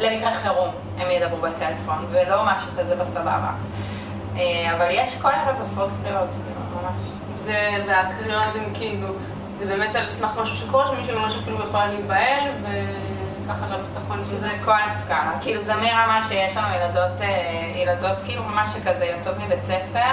למקרה 0.00 0.34
חירום 0.34 0.68
הם 0.98 1.10
ידברו 1.10 1.36
בטלפון, 1.36 2.06
ולא 2.10 2.42
משהו 2.44 2.70
כזה 2.78 2.96
בסבבה. 2.96 3.50
אה, 4.36 4.76
אבל 4.76 4.86
יש 4.90 5.16
כל 5.22 5.28
ערב 5.28 5.60
עשרות 5.60 5.90
קריאות, 6.02 6.28
כאילו, 6.28 6.82
ממש. 6.82 7.00
זה, 7.38 7.68
והקריאות 7.86 8.54
הן 8.54 8.74
כאילו, 8.74 9.08
זה 9.56 9.66
באמת 9.66 9.96
על 9.96 10.08
סמך 10.08 10.30
משהו 10.42 10.56
שקורה, 10.56 10.86
שמישהו 10.86 11.20
ממש 11.20 11.36
אפילו 11.36 11.58
יכולה 11.64 11.86
להיבהל, 11.86 12.48
ו... 12.62 12.66
ככה 13.48 13.66
לביטחון 13.66 14.24
זה 14.24 14.36
שזה... 14.36 14.50
כל 14.64 14.82
הסקאלה. 14.86 15.32
כאילו 15.40 15.62
זה 15.62 15.74
מרמה 15.74 16.20
שיש 16.28 16.56
לנו 16.56 16.66
ילדות, 16.74 17.20
אה, 17.20 17.72
ילדות 17.76 18.16
כאילו 18.24 18.42
ממש 18.44 18.68
שכזה 18.68 19.04
יוצאות 19.04 19.36
מבית 19.38 19.64
ספר 19.64 20.12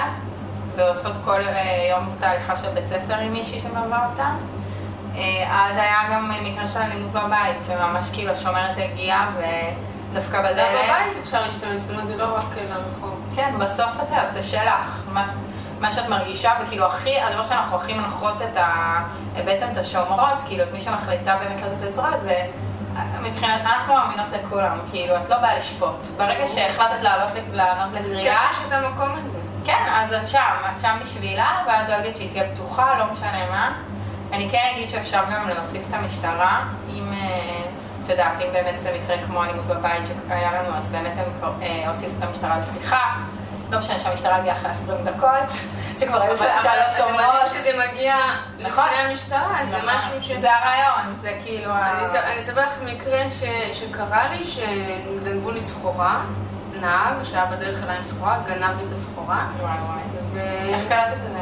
ועושות 0.76 1.14
כל 1.26 1.42
אה, 1.42 1.88
יום 1.90 2.16
תהליכה 2.20 2.58
של 2.58 2.70
בית 2.70 2.88
ספר 2.88 3.16
עם 3.16 3.34
מישהי 3.34 3.60
שמלווה 3.60 4.08
אותה. 4.12 4.30
אה, 5.16 5.46
עד 5.50 5.78
היה 5.78 6.00
גם 6.12 6.32
מקרה 6.44 6.68
של 6.68 6.80
אלימות 6.80 7.12
בבית, 7.12 7.58
שממש 7.68 8.12
כאילו 8.14 8.32
השומרת 8.32 8.78
הגיעה 8.78 9.30
ודווקא 10.12 10.42
בדלת. 10.42 10.86
בבית 10.86 11.18
אפשר 11.24 11.42
להשתמש, 11.42 11.82
זאת 11.82 11.92
אומרת 11.92 12.08
זה 12.08 12.18
לא 12.18 12.36
רק 12.36 12.46
לרחוב. 12.70 13.20
כן, 13.36 13.54
בסוף 13.60 13.90
את 14.04 14.10
יודעת, 14.10 14.34
זה 14.34 14.44
שלך. 14.44 15.04
מה, 15.14 15.28
מה 15.80 15.92
שאת 15.92 16.10
מרגישה, 16.10 16.52
וכאילו 16.64 16.86
הכי, 16.86 17.20
הדבר 17.20 17.44
שאנחנו 17.44 17.78
הכי 17.78 17.94
מנחות 17.94 18.42
את 18.42 18.58
ה... 18.58 19.00
בעצם 19.46 19.66
את 19.72 19.78
השומרות, 19.78 20.38
כאילו 20.48 20.64
את 20.64 20.74
מי 20.74 20.82
שמחליטה 20.82 21.38
באמת 21.38 21.62
לתת 21.62 21.88
עזרה, 21.88 22.12
זה 22.24 22.46
מבחינת, 23.22 23.62
אנחנו 23.62 23.94
מאמינות 23.94 24.26
לכולם, 24.34 24.78
כאילו 24.92 25.16
את 25.16 25.30
לא 25.30 25.38
באה 25.38 25.58
לשפוט. 25.58 26.08
ברגע 26.18 26.48
שהחלטת 26.48 27.02
לעלות, 27.02 27.30
לענות 27.54 27.94
לקריאה, 27.94 28.48
שיש 28.54 28.66
את 28.68 28.72
המקום 28.72 29.10
הזה. 29.24 29.40
כן, 29.66 29.86
אז 29.90 30.14
את 30.14 30.30
שם, 30.30 30.56
את 30.76 30.82
שם 30.82 30.98
בשבילה, 31.04 31.64
ואת 31.68 31.88
דואגת 31.88 32.18
שהיא 32.18 32.32
תהיה 32.32 32.50
פתוחה, 32.54 33.00
לא 33.00 33.06
משנה 33.12 33.50
מה. 33.50 33.74
אני 34.34 34.50
כן 34.50 34.72
אגיד 34.74 34.90
שאפשר 34.90 35.22
גם 35.32 35.50
להוסיף 35.50 35.82
את 35.90 35.94
המשטרה, 35.94 36.64
אם, 36.90 37.14
אה, 37.14 37.62
את 38.04 38.10
יודעת, 38.10 38.42
אם 38.42 38.48
באמת 38.54 38.80
זה 38.80 39.00
מקרה 39.02 39.18
כמו 39.26 39.44
אלימות 39.44 39.66
בבית 39.66 40.02
שהיה 40.28 40.52
לנו, 40.52 40.78
אז 40.78 40.92
באמת 40.92 41.14
הם 41.18 41.50
אה, 41.62 41.88
הוסיפו 41.88 42.12
את 42.20 42.24
המשטרה 42.24 42.60
לשיחה. 42.60 43.16
לא 43.70 43.80
משנה 43.80 44.00
שהמשטרה 44.00 44.36
הגיעה 44.36 44.58
אחרי 44.58 44.72
20 44.72 44.98
דקות, 45.06 45.58
שכבר 46.00 46.22
היו 46.22 46.38
שלוש 46.38 47.00
אומרות. 47.10 47.50
שזה 47.50 47.72
מגיע 47.92 48.16
נכון. 48.60 48.84
לפני 48.86 49.12
המשטרה, 49.12 49.60
זה 49.70 49.78
נכון. 49.78 49.90
משהו 49.96 50.22
ש... 50.22 50.32
זה 50.32 50.56
הרעיון, 50.56 51.08
זה 51.22 51.40
כאילו... 51.46 51.72
אני 51.72 52.06
אס- 52.06 52.16
אני 52.16 52.40
אספר 52.40 52.62
לך 52.62 52.74
מקרה 52.86 53.22
שקרה 53.74 54.28
לי, 54.30 54.46
שגנבו 54.46 55.52
לי 55.52 55.62
סחורה, 55.62 56.22
נהג 56.82 57.24
שהיה 57.24 57.46
בדרך 57.46 57.84
אליי 57.84 57.98
עם 57.98 58.04
סחורה, 58.04 58.38
גנב 58.48 58.78
לי 58.78 58.84
את 58.88 58.98
הסחורה, 58.98 59.46
וואי 59.60 59.72
וואי. 59.88 60.40
איך 60.74 60.88
קלטת 60.90 61.14
את 61.14 61.32
זה? 61.32 61.40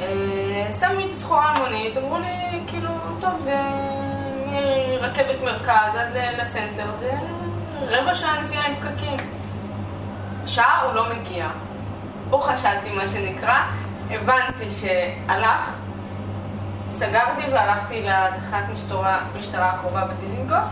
אה, 0.00 0.72
שמו 0.72 0.98
לי 1.00 1.06
את 1.06 1.12
הסחורה 1.12 1.52
המונית, 1.56 1.96
אמרו 1.96 2.18
לי, 2.18 2.60
כאילו, 2.66 2.90
טוב, 3.20 3.40
זה 3.44 3.56
מרכבת 5.02 5.40
מרכז 5.44 5.96
עד 5.96 6.08
לסנטר, 6.40 6.86
זה 7.00 7.10
רבע 7.88 8.14
שעה 8.14 8.40
נסיעה 8.40 8.66
עם 8.66 8.74
פקקים. 8.74 9.16
שעה 10.46 10.80
הוא 10.84 10.92
לא 10.94 11.04
מגיע. 11.14 11.46
פה 12.30 12.42
חשדתי, 12.52 12.90
מה 12.92 13.08
שנקרא, 13.08 13.60
הבנתי 14.10 14.70
שהלך, 14.70 15.72
סגרתי 16.88 17.42
והלכתי 17.52 18.02
לתחנת 18.02 18.64
משטרה, 18.72 19.18
משטרה 19.38 19.70
הקרובה 19.70 20.04
בדיזינגוף. 20.04 20.64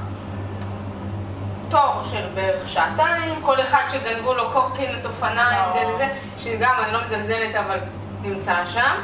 תור 1.68 2.02
של 2.10 2.26
בערך 2.34 2.68
שעתיים, 2.68 3.34
כל 3.42 3.60
אחד 3.60 3.82
שגנבו 3.90 4.34
לו 4.34 4.50
קורקינט, 4.52 5.06
אופניים. 5.06 5.72
זה 5.72 5.92
וזה, 5.94 6.08
שגם 6.38 6.74
אני 6.84 6.92
לא 6.92 7.02
מזלזלת 7.02 7.54
אבל 7.54 7.78
נמצא 8.22 8.54
שם. 8.66 8.94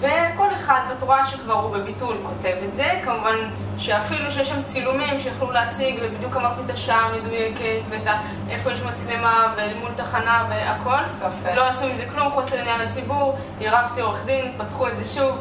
וכל 0.00 0.54
אחד 0.56 0.80
רואה 1.10 1.26
שכבר 1.26 1.54
הוא 1.54 1.76
בביטול 1.76 2.16
כותב 2.22 2.56
את 2.68 2.74
זה, 2.74 3.00
כמובן 3.04 3.36
שאפילו 3.78 4.30
שיש 4.30 4.48
שם 4.48 4.62
צילומים 4.62 5.20
שיכולו 5.20 5.52
להשיג, 5.52 5.98
ובדיוק 6.02 6.36
אמרתי 6.36 6.60
את 6.66 6.70
השעה 6.70 7.06
המדויקת, 7.06 7.80
ואת 7.88 8.06
ה... 8.06 8.20
איפה 8.50 8.72
יש 8.72 8.82
מצלמה, 8.82 9.54
ומול 9.56 9.90
תחנה 9.96 10.46
והכל. 10.50 11.08
ספק. 11.18 11.54
לא 11.54 11.68
עשו 11.68 11.84
עם 11.84 11.96
זה 11.96 12.06
כלום, 12.14 12.30
חוסר 12.30 12.58
עניין 12.58 12.80
לציבור, 12.80 13.38
עירבתי 13.58 14.00
עורך 14.00 14.24
דין, 14.24 14.52
פתחו 14.58 14.88
את 14.88 14.98
זה 14.98 15.04
שוב, 15.04 15.36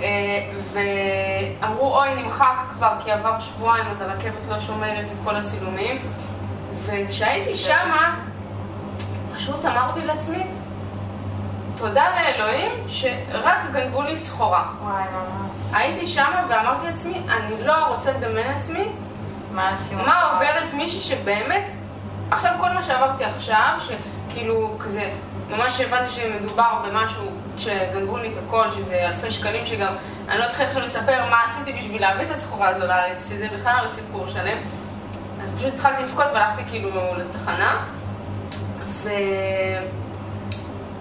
אה, 0.00 0.06
ואמרו 0.72 1.98
אוי 1.98 2.14
נמחק 2.14 2.56
כבר 2.74 2.92
כי 3.04 3.10
עבר 3.10 3.40
שבועיים 3.40 3.86
אז 3.90 4.02
הרכבת 4.02 4.48
לא 4.48 4.60
שומרת 4.60 5.04
את 5.04 5.18
כל 5.24 5.36
הצילומים. 5.36 5.98
וכשהייתי 6.86 7.56
שמה, 7.56 8.16
פשוט 9.36 9.64
אמרתי 9.64 10.06
לעצמי, 10.06 10.44
תודה 11.76 12.04
לאלוהים 12.16 12.70
שרק 12.88 13.58
גנבו 13.72 14.02
לי 14.02 14.16
סחורה. 14.16 14.64
וואי, 14.82 15.02
ממש. 15.12 15.50
הייתי 15.72 16.06
שמה 16.06 16.46
ואמרתי 16.48 16.86
לעצמי, 16.86 17.22
אני 17.30 17.66
לא 17.66 17.86
רוצה 17.86 18.12
לדמיין 18.12 18.52
לעצמי 18.52 18.88
משהו. 19.54 19.96
מה 19.96 20.30
עוברת 20.32 20.74
מישהי 20.74 21.00
שבאמת, 21.00 21.64
עכשיו 22.30 22.52
כל 22.60 22.68
מה 22.70 22.82
שעברתי 22.82 23.24
עכשיו, 23.24 23.78
שכאילו 23.80 24.76
כזה, 24.80 25.10
ממש 25.50 25.80
הבנתי 25.80 26.10
שמדובר 26.10 26.82
במשהו 26.86 27.24
שגנבו 27.58 28.16
לי 28.16 28.32
את 28.32 28.38
הכל, 28.46 28.70
שזה 28.76 29.08
אלפי 29.08 29.30
שקלים, 29.30 29.66
שגם 29.66 29.94
אני 30.28 30.38
לא 30.38 30.44
אתחיל 30.44 30.66
עכשיו 30.66 30.82
לספר 30.82 31.24
מה 31.30 31.44
עשיתי 31.44 31.72
בשביל 31.72 32.00
להביא 32.00 32.26
את 32.26 32.30
הסחורה 32.30 32.68
הזו 32.68 32.86
לארץ, 32.86 33.28
שזה 33.28 33.48
בכלל 33.58 33.84
לא 33.84 33.92
סיפור 33.92 34.28
שלם. 34.28 34.58
אז 35.44 35.54
פשוט 35.58 35.74
התחלתי 35.74 36.02
לבכות 36.02 36.26
והלכתי 36.34 36.62
כאילו 36.70 36.90
לתחנה, 37.18 37.76
ו... 38.86 39.10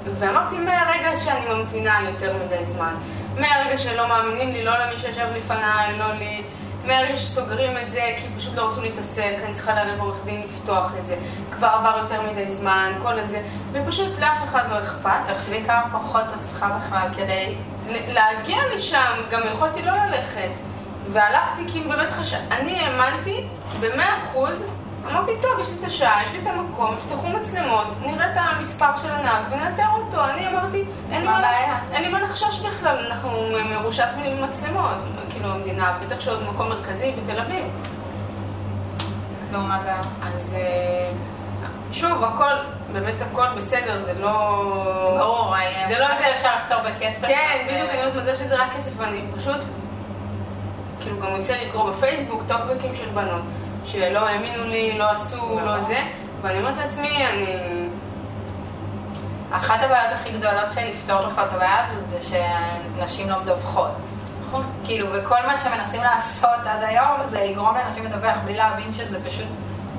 ואמרתי 0.06 0.58
מהרגע 0.58 1.16
שאני 1.16 1.54
ממתינה 1.54 2.00
יותר 2.10 2.38
מדי 2.46 2.66
זמן, 2.66 2.94
מהרגע 3.40 3.78
שלא 3.78 4.08
מאמינים 4.08 4.52
לי, 4.52 4.64
לא 4.64 4.72
למי 4.80 4.98
שישב 4.98 5.28
לפניי, 5.36 5.98
לא 5.98 6.14
לי, 6.14 6.44
מהרגע 6.86 7.18
שסוגרים 7.18 7.78
את 7.78 7.92
זה 7.92 8.16
כי 8.18 8.28
פשוט 8.38 8.56
לא 8.56 8.70
רצו 8.70 8.82
להתעסק, 8.82 9.36
אני 9.46 9.54
צריכה 9.54 9.74
לערב 9.74 10.00
עורך 10.00 10.26
דין 10.26 10.42
לפתוח 10.42 10.92
את 11.00 11.08
זה, 11.08 11.16
כבר 11.52 11.68
עבר 11.68 11.98
יותר 12.02 12.32
מדי 12.32 12.52
זמן, 12.52 12.92
כל 13.04 13.20
הזה, 13.20 13.42
ופשוט 13.72 14.20
לאף 14.20 14.44
אחד 14.44 14.64
לא 14.70 14.80
אכפת. 14.80 15.34
תחשבי 15.34 15.64
כמה 15.66 15.84
כוחות 15.92 16.24
את 16.24 16.44
צריכה 16.44 16.80
בכלל 16.80 17.08
כדי... 17.18 17.56
להגיע 18.08 18.58
לשם, 18.76 19.22
גם 19.32 19.42
יכולתי 19.52 19.82
לא 19.82 19.92
ללכת. 19.92 20.52
והלכתי 21.12 21.62
כי 21.68 21.80
באמת 21.80 22.12
חשב... 22.12 22.38
אני 22.52 22.80
האמנתי 22.80 23.48
במאה 23.80 24.18
אחוז, 24.18 24.68
אמרתי, 25.12 25.32
טוב, 25.42 25.60
יש 25.62 25.68
לי 25.70 25.76
את 25.82 25.88
השעה, 25.88 26.24
יש 26.26 26.32
לי 26.32 26.40
את 26.40 26.48
המקום, 26.48 26.96
יפתחו 26.98 27.28
מצלמות, 27.30 27.88
נראה 28.02 28.26
את 28.32 28.38
המספר 28.38 28.98
של 29.02 29.12
הנהג 29.12 29.44
ונאתר 29.52 29.88
אותו. 29.98 30.26
אני 30.26 30.48
אמרתי, 30.48 30.84
אין 31.12 31.22
לי 31.22 31.28
מה 31.28 31.40
מה 31.40 31.40
מה 32.12 32.22
לחשוש 32.22 32.60
בכלל, 32.60 33.06
אנחנו 33.12 33.30
מרושת 33.72 34.08
מצלמות. 34.42 34.98
כאילו, 35.30 35.50
המדינה, 35.52 35.98
בטח 36.06 36.20
שעוד 36.20 36.44
מקום 36.44 36.70
מרכזי 36.70 37.12
בתל 37.12 37.40
אביב. 37.40 37.66
כלום 39.50 39.72
הבעיה. 39.72 40.02
אז 40.36 40.56
אה, 40.60 41.12
שוב, 41.92 42.24
הכל, 42.24 42.54
באמת 42.94 43.14
הכל 43.32 43.48
בסדר, 43.58 44.02
זה 44.04 44.14
לא... 44.20 44.30
ברור, 45.20 45.56
זה 45.88 46.00
לא 46.00 46.08
מה 46.08 46.18
זה- 46.18 46.24
שאפשר 46.24 46.50
לפתור 46.64 46.78
בכסף. 46.82 47.28
כן, 47.28 47.66
בדיוק, 47.68 47.90
אני 47.90 48.00
אומרת 48.00 48.16
מזל 48.16 48.36
שזה 48.36 48.56
רק 48.56 48.74
כסף, 48.78 48.92
ואני 48.98 49.22
פשוט, 49.38 49.58
כאילו 51.02 51.20
גם 51.20 51.28
יוצא 51.38 51.54
לקרוא 51.68 51.90
בפייסבוק 51.90 52.44
טוקבקים 52.48 52.96
של 52.96 53.10
בנות, 53.14 53.42
שלא 53.86 54.20
האמינו 54.20 54.64
לי, 54.64 54.98
לא 54.98 55.10
עשו, 55.12 55.60
לא 55.66 55.82
זה, 55.82 56.00
ואני 56.42 56.60
אומרת 56.60 56.78
לעצמי, 56.78 57.28
אני... 57.28 57.46
אחת 59.52 59.80
הבעיות 59.82 60.14
הכי 60.14 60.32
גדולות 60.32 60.74
של 60.76 60.82
לפתור 60.82 61.28
בכלל 61.28 61.46
את 61.46 61.54
הבעיה 61.54 61.86
הזאת 61.86 62.10
זה 62.10 62.38
שנשים 62.98 63.30
לא 63.30 63.40
מדווחות. 63.42 63.92
נכון. 64.48 64.66
כאילו, 64.86 65.08
וכל 65.14 65.42
מה 65.48 65.58
שמנסים 65.58 66.02
לעשות 66.02 66.60
עד 66.66 66.84
היום 66.84 67.30
זה 67.30 67.46
לגרום 67.50 67.76
לאנשים 67.76 68.04
לדווח 68.06 68.38
בלי 68.46 68.56
להבין 68.56 68.94
שזה 68.94 69.26
פשוט 69.26 69.48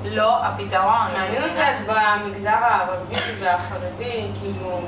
לא 0.05 0.45
הפתרון. 0.45 1.11
מעניין 1.17 1.43
אותי 1.43 1.63
אז 1.63 1.83
במגזר 1.83 2.49
הערבי 2.49 3.15
והחרדי, 3.39 4.27
כאילו, 4.39 4.79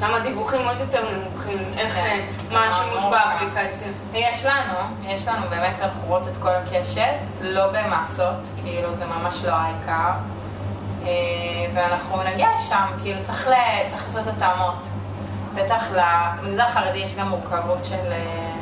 שם 0.00 0.14
הדיווחים 0.14 0.68
עוד 0.68 0.76
יותר 0.80 1.04
נמוכים, 1.10 1.58
איך, 1.76 1.94
כן. 1.94 2.00
אה, 2.00 2.26
מה 2.52 2.68
השימוש 2.68 3.02
ברור. 3.02 3.10
באפליקציה. 3.10 3.88
יש 4.14 4.44
לנו, 4.44 4.78
יש 5.02 5.28
לנו 5.28 5.46
באמת, 5.50 5.74
אנחנו 5.82 6.00
רואות 6.06 6.28
את 6.28 6.36
כל 6.42 6.48
הקשת, 6.48 7.16
לא 7.40 7.66
במסות, 7.72 8.36
כאילו 8.64 8.94
זה 8.94 9.04
ממש 9.06 9.44
לא 9.44 9.52
העיקר. 9.52 10.10
אה, 11.02 11.08
ואנחנו 11.74 12.22
נגיע 12.22 12.48
לשם, 12.58 12.86
כאילו 13.02 13.20
צריך, 13.24 13.48
לעשות 13.48 14.26
התאמות. 14.26 14.82
בטח 15.54 15.84
למגזר 15.92 16.62
החרדי 16.62 16.98
יש 16.98 17.14
גם 17.16 17.28
מורכבות 17.28 17.84
של 17.84 18.12
אה, 18.12 18.52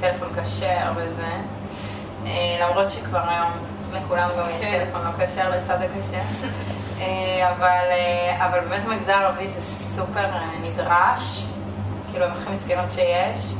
טלפון 0.00 0.28
כשר 0.36 0.92
וזה. 0.96 1.30
אה, 2.26 2.30
למרות 2.60 2.90
שכבר 2.90 3.28
היום 3.28 3.50
לכולם 3.92 4.28
גם 4.38 4.44
יש 4.50 4.64
כן. 4.64 4.84
טלפון 4.84 5.00
לא 5.04 5.26
כשר 5.26 5.50
לצד 5.50 5.78
הכשר. 5.82 6.48
אה, 7.00 7.50
אבל, 7.50 7.86
אה, 7.90 8.46
אבל 8.46 8.60
באמת 8.60 8.84
במגזר 8.84 9.12
הערבי 9.12 9.48
זה 9.48 9.87
סופר 9.98 10.24
אה, 10.32 10.50
נדרש, 10.62 11.46
כאילו 12.10 12.24
הם 12.24 12.32
הכי 12.32 12.52
מסכנות 12.52 12.90
שיש. 12.90 13.54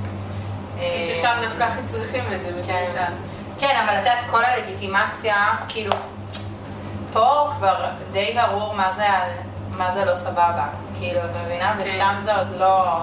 אה, 0.79 1.15
ששם 1.15 1.39
דווקא 1.43 1.63
הכי 1.63 1.81
צריכים 1.87 2.25
את 2.33 2.43
זה, 2.43 2.51
כן. 2.67 3.13
כן, 3.59 3.81
אבל 3.85 3.95
את 3.95 3.99
יודעת, 3.99 4.25
כל 4.31 4.45
הלגיטימציה, 4.45 5.51
כאילו, 5.69 5.93
פה 7.13 7.51
כבר 7.57 7.87
די 8.13 8.37
ברור 8.37 8.75
מה 8.75 8.93
זה, 8.93 9.07
מה 9.79 9.95
זה 9.95 10.05
לא 10.05 10.17
סבבה. 10.17 10.67
כאילו, 10.99 11.21
את 11.21 11.31
מבינה? 11.45 11.75
כן. 11.79 11.85
ושם 11.85 12.15
זה 12.25 12.37
עוד 12.37 12.49
לא 12.59 12.99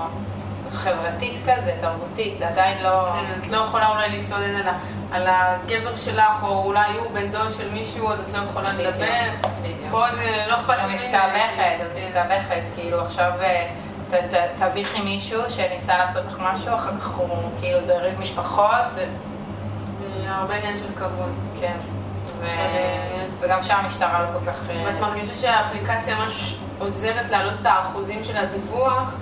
חברתית 0.74 1.39
כזה, 1.46 1.75
תרבותית, 1.82 2.38
זה 2.38 2.48
עדיין 2.48 2.84
לא... 2.84 3.10
כן, 3.13 3.42
את 3.42 3.48
לא 3.48 3.58
יכולה 3.58 3.89
אולי 3.89 4.10
להתלונן 4.10 4.56
על, 4.56 4.68
ה, 4.68 4.77
על 5.12 5.28
הגבר 5.30 5.96
שלך, 5.96 6.44
או 6.44 6.64
אולי 6.64 6.98
הוא 7.00 7.12
בן 7.14 7.32
דוד 7.32 7.54
של 7.54 7.70
מישהו, 7.70 8.12
אז 8.12 8.20
את 8.20 8.34
לא 8.34 8.40
יכולה 8.50 8.74
לדבר. 8.74 9.50
פה 9.92 10.06
זה 10.16 10.46
לא 10.48 10.56
אכפת 10.56 10.74
את 10.84 10.88
לי. 10.88 10.96
מסתבכת, 10.96 11.82
את. 11.82 12.04
מסתבכת, 12.04 12.62
כאילו 12.76 13.02
עכשיו 13.02 13.32
אה, 13.42 13.68
תביכי 14.60 15.02
מישהו 15.02 15.42
שניסה 15.50 15.98
לעשות 15.98 16.24
לך 16.32 16.38
משהו, 16.40 16.76
אחר 16.76 16.92
כך 17.02 17.08
הוא, 17.16 17.30
כאילו 17.60 17.82
זה 17.82 17.98
ריב 17.98 18.20
משפחות, 18.22 18.70
זה- 18.96 19.06
הרבה 20.28 20.56
עניין 20.56 20.78
של 20.78 21.00
כבוד. 21.00 21.30
כן. 21.62 21.74
וגם 23.40 23.64
שם 23.64 23.76
המשטרה 23.84 24.22
לא 24.22 24.40
כל 24.40 24.52
כך... 24.52 24.70
אה, 24.70 24.84
ואת 24.86 25.00
מרגישה 25.02 25.36
שהאפליקציה 25.36 26.16
ממש 26.20 26.56
עוזרת 26.80 27.30
להעלות 27.32 27.54
את 27.62 27.66
האחוזים 27.66 28.24
של 28.24 28.38
הדיווח? 28.38 29.14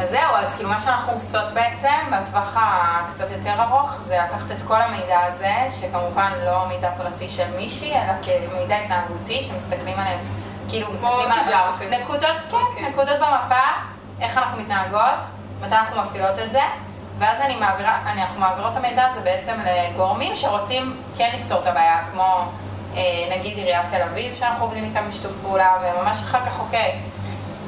אז 0.00 0.10
זהו, 0.10 0.34
אז 0.36 0.54
כאילו 0.54 0.68
מה 0.68 0.80
שאנחנו 0.80 1.12
עושות 1.12 1.50
בעצם, 1.54 1.88
בטווח 2.12 2.56
הקצת 2.56 3.30
יותר 3.30 3.62
ארוך, 3.62 4.00
זה 4.00 4.18
לקחת 4.28 4.50
את 4.50 4.62
כל 4.66 4.82
המידע 4.82 5.20
הזה, 5.20 5.54
שכמובן 5.80 6.32
לא 6.44 6.68
מידע 6.68 6.90
פרטי 6.96 7.28
של 7.28 7.56
מישהי, 7.56 7.92
אלא 7.92 8.12
כמידע 8.22 8.76
התנהגותי, 8.76 9.44
שמסתכלים 9.44 9.98
עליהם, 9.98 10.18
כאילו 10.68 10.92
מסתכלים 10.92 11.30
על 11.30 11.38
נקודות, 12.00 12.22
כן, 12.50 12.56
okay. 12.56 12.60
אוקיי. 12.70 12.88
נקודות 12.88 13.16
במפה, 13.18 13.66
איך 14.20 14.38
אנחנו 14.38 14.62
מתנהגות, 14.62 15.18
מתי 15.60 15.74
אנחנו 15.74 16.02
מפעילות 16.02 16.38
את 16.44 16.52
זה, 16.52 16.62
ואז 17.18 17.40
אני 17.40 17.56
מעבירה, 17.56 17.98
אני, 18.06 18.22
אנחנו 18.22 18.40
מעבירות 18.40 18.72
את 18.72 18.76
המידע 18.76 19.06
הזה 19.06 19.20
בעצם 19.20 19.52
לגורמים 19.66 20.36
שרוצים 20.36 20.96
כן 21.16 21.30
לפתור 21.38 21.62
את 21.62 21.66
הבעיה, 21.66 22.04
כמו 22.12 22.44
אה, 22.96 23.02
נגיד 23.38 23.56
עיריית 23.58 23.86
תל 23.90 24.02
אביב, 24.02 24.34
שאנחנו 24.38 24.64
עובדים 24.64 24.84
איתם 24.84 25.08
בשיתוף 25.08 25.32
פעולה, 25.42 25.68
וממש 25.82 26.16
אחר 26.22 26.40
כך, 26.46 26.60
אוקיי, 26.60 26.98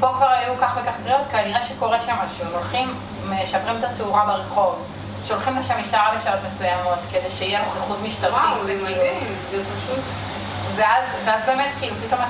פה 0.01 0.09
כבר 0.17 0.29
היו 0.29 0.55
כך 0.61 0.77
וכך 0.83 0.93
קריאות, 1.05 1.27
כנראה 1.31 1.63
שקורה 1.63 2.01
שם 2.01 2.15
משהו, 2.27 2.47
הם 2.47 2.53
הולכים, 2.53 2.95
משפרים 3.29 3.77
את 3.79 3.85
התאורה 3.85 4.27
ברחוב, 4.27 4.87
שולחים 5.29 5.59
לשם 5.59 5.75
משטרה 5.81 6.15
בשעות 6.19 6.39
מסוימות, 6.47 6.99
כדי 7.11 7.31
שיהיה 7.31 7.61
נוכחות 7.65 7.99
משטרתית. 8.03 8.35
וואו, 8.35 8.67
זה 8.67 8.75
מדהים, 8.83 9.35
זה 9.51 9.63
פשוט... 9.65 10.05
ואז, 10.77 11.05
ואז 11.25 11.43
באמת, 11.47 11.71
כאילו, 11.81 11.97
פתאום 12.07 12.21
את 12.21 12.27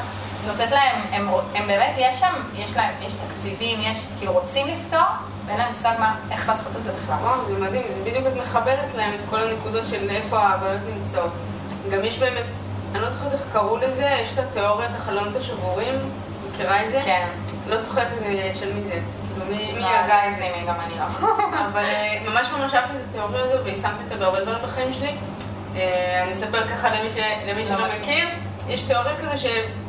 נותנת 0.46 0.70
להם, 0.70 1.00
הם, 1.12 1.28
הם 1.54 1.66
באמת, 1.66 1.94
יש 1.98 2.20
שם, 2.20 2.34
יש 2.54 2.76
להם, 2.76 2.94
יש 3.00 3.12
תקציבים, 3.28 3.80
יש, 3.82 3.98
כאילו, 4.18 4.32
רוצים 4.32 4.66
לפתור, 4.66 5.06
ואין 5.46 5.58
להם 5.58 5.72
מושג 5.72 5.94
מה, 5.98 6.14
איך 6.30 6.48
לעשות 6.48 6.76
את 6.76 6.84
זה 6.84 6.92
בכלל. 6.92 7.16
וואו, 7.22 7.44
זה 7.44 7.58
מדהים, 7.58 7.82
זה 7.94 8.10
בדיוק 8.10 8.26
את 8.26 8.32
מחברת 8.42 8.94
להם 8.96 9.14
את 9.14 9.20
כל 9.30 9.40
הנקודות 9.42 9.88
של 9.88 10.10
איפה 10.10 10.38
הבעיות 10.38 10.82
נמצאות. 10.94 11.32
גם 11.90 12.04
יש 12.04 12.18
באמת, 12.18 12.44
אני 12.92 13.02
לא 13.02 13.10
זוכרת 13.10 13.32
איך 13.32 13.42
קראו 13.52 13.76
לזה, 13.76 14.18
יש 14.22 14.32
את 14.32 14.38
התיאוריית 14.38 14.90
החלונות 14.98 15.36
השבורים, 15.36 15.94
מכירה 16.58 16.84
את 16.84 16.90
זה? 16.90 17.00
כן. 17.04 17.26
לא 17.68 17.76
זוכרת 17.76 18.06
של 18.54 18.72
מי 18.72 18.82
זה. 18.82 19.00
כאילו, 19.34 19.44
מי 19.74 19.84
הגה 19.84 20.28
את 20.28 20.36
זה, 20.36 20.44
גם 20.68 20.74
אני 20.86 20.94
לא. 20.98 21.28
אבל 21.72 21.84
אה, 21.84 22.18
ממש 22.30 22.48
ממש 22.58 22.74
אהבתי 22.74 22.92
את 22.92 23.02
התיאוריה 23.10 23.42
הזו 23.42 23.64
והשמתי 23.64 24.04
אותה 24.04 24.16
בהרבה 24.16 24.40
דברים 24.40 24.58
בחיים 24.62 24.92
שלי. 24.92 25.16
אה, 25.76 26.22
אני 26.24 26.32
אספר 26.32 26.68
ככה 26.68 26.88
למי 27.46 27.64
שלא 27.64 27.78
לא 27.78 27.86
מכיר. 28.00 28.28
יש 28.68 28.82
תיאוריה 28.82 29.16
כזה 29.16 29.38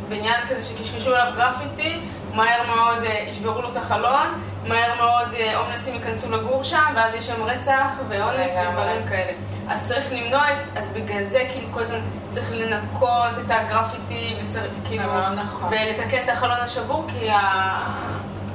שבניין 0.09 0.47
כזה 0.49 0.63
שקשקשו 0.63 1.15
עליו 1.15 1.33
גרפיטי, 1.35 1.99
מהר 2.33 2.63
מאוד 2.67 3.03
אה, 3.03 3.25
ישברו 3.29 3.61
לו 3.61 3.71
את 3.71 3.77
החלון, 3.77 4.27
מהר 4.67 4.95
מאוד 4.97 5.27
הומלסים 5.55 5.93
ייכנסו 5.93 6.31
לגור 6.31 6.63
שם, 6.63 6.93
ואז 6.95 7.13
יש 7.13 7.27
שם 7.27 7.43
רצח 7.43 7.87
ואונס 8.09 8.55
ודברים 8.55 9.07
כאלה. 9.09 9.31
אז 9.69 9.87
צריך 9.87 10.05
למנוע, 10.11 10.45
אז 10.75 10.89
בגלל 10.93 11.23
זה 11.23 11.47
כאילו 11.53 11.67
כל 11.71 11.81
הזמן 11.81 11.99
צריך 12.31 12.51
לנקות 12.51 13.31
את 13.45 13.51
הגרפיטי, 13.51 14.35
וצריך 14.43 14.65
כאילו, 14.87 15.29
נכון. 15.35 15.69
ולתקן 15.71 16.23
את 16.23 16.29
החלון 16.29 16.59
השבור, 16.59 17.05
כי 17.07 17.27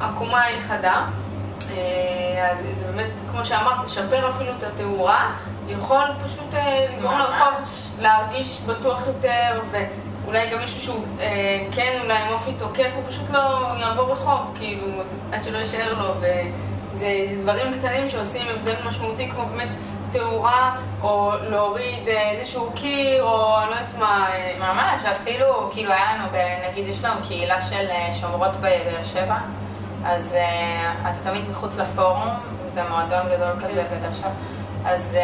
העקומה 0.00 0.42
היא 0.42 0.60
חדה. 0.60 1.06
אה, 1.70 2.50
אז 2.50 2.68
זה 2.72 2.92
באמת, 2.92 3.10
כמו 3.30 3.44
שאמרת, 3.44 3.84
לשפר 3.84 4.28
אפילו 4.28 4.50
את 4.58 4.62
התאורה, 4.62 5.30
יכול 5.68 6.06
פשוט 6.24 6.54
אה, 6.54 6.86
לגרום 6.96 7.18
לרחוב 7.18 7.54
להרגיש 8.00 8.60
בטוח 8.66 9.00
יותר, 9.06 9.60
ואולי 10.24 10.50
גם 10.50 10.60
מישהו 10.60 10.80
שהוא 10.80 11.04
אה, 11.20 11.66
כן, 11.72 11.98
אולי 12.02 12.18
עם 12.18 12.32
אופי 12.32 12.52
תוקף, 12.58 12.90
הוא 12.94 13.02
פשוט 13.08 13.30
לא 13.30 13.40
יעבור 13.80 14.12
רחוב, 14.12 14.56
כאילו, 14.58 14.86
עד 15.32 15.44
שלא 15.44 15.58
יישאר 15.58 16.02
לו, 16.02 16.14
וזה 16.20 17.08
דברים 17.40 17.74
קטנים 17.78 18.08
שעושים 18.08 18.46
הבדל 18.48 18.74
משמעותי, 18.84 19.30
כמו 19.30 19.46
באמת 19.46 19.68
תאורה, 20.12 20.76
או 21.02 21.32
להוריד 21.50 22.08
אה, 22.08 22.30
איזשהו 22.30 22.72
קיר, 22.74 23.22
או 23.22 23.60
אני 23.60 23.70
לא 23.70 23.74
יודעת 23.74 23.98
מה. 23.98 24.28
אה. 24.28 24.54
ממש, 24.58 25.04
אפילו, 25.04 25.70
כאילו 25.72 25.92
היה 25.92 26.14
לנו, 26.14 26.24
נגיד 26.70 26.88
יש 26.88 27.04
לנו 27.04 27.20
קהילה 27.28 27.60
של 27.60 27.86
אה, 27.90 28.14
שומרות 28.20 28.52
בבאר 28.56 29.02
שבע, 29.02 29.38
אז, 30.04 30.36
אז 31.04 31.22
תמיד 31.22 31.50
מחוץ 31.50 31.78
לפורום, 31.78 32.28
זה 32.74 32.80
מועדון 32.90 33.26
גדול 33.32 33.52
כזה 33.64 33.82
כן. 33.90 33.96
בבאר 33.98 34.12
שבע, 34.12 34.30
אז 34.84 35.16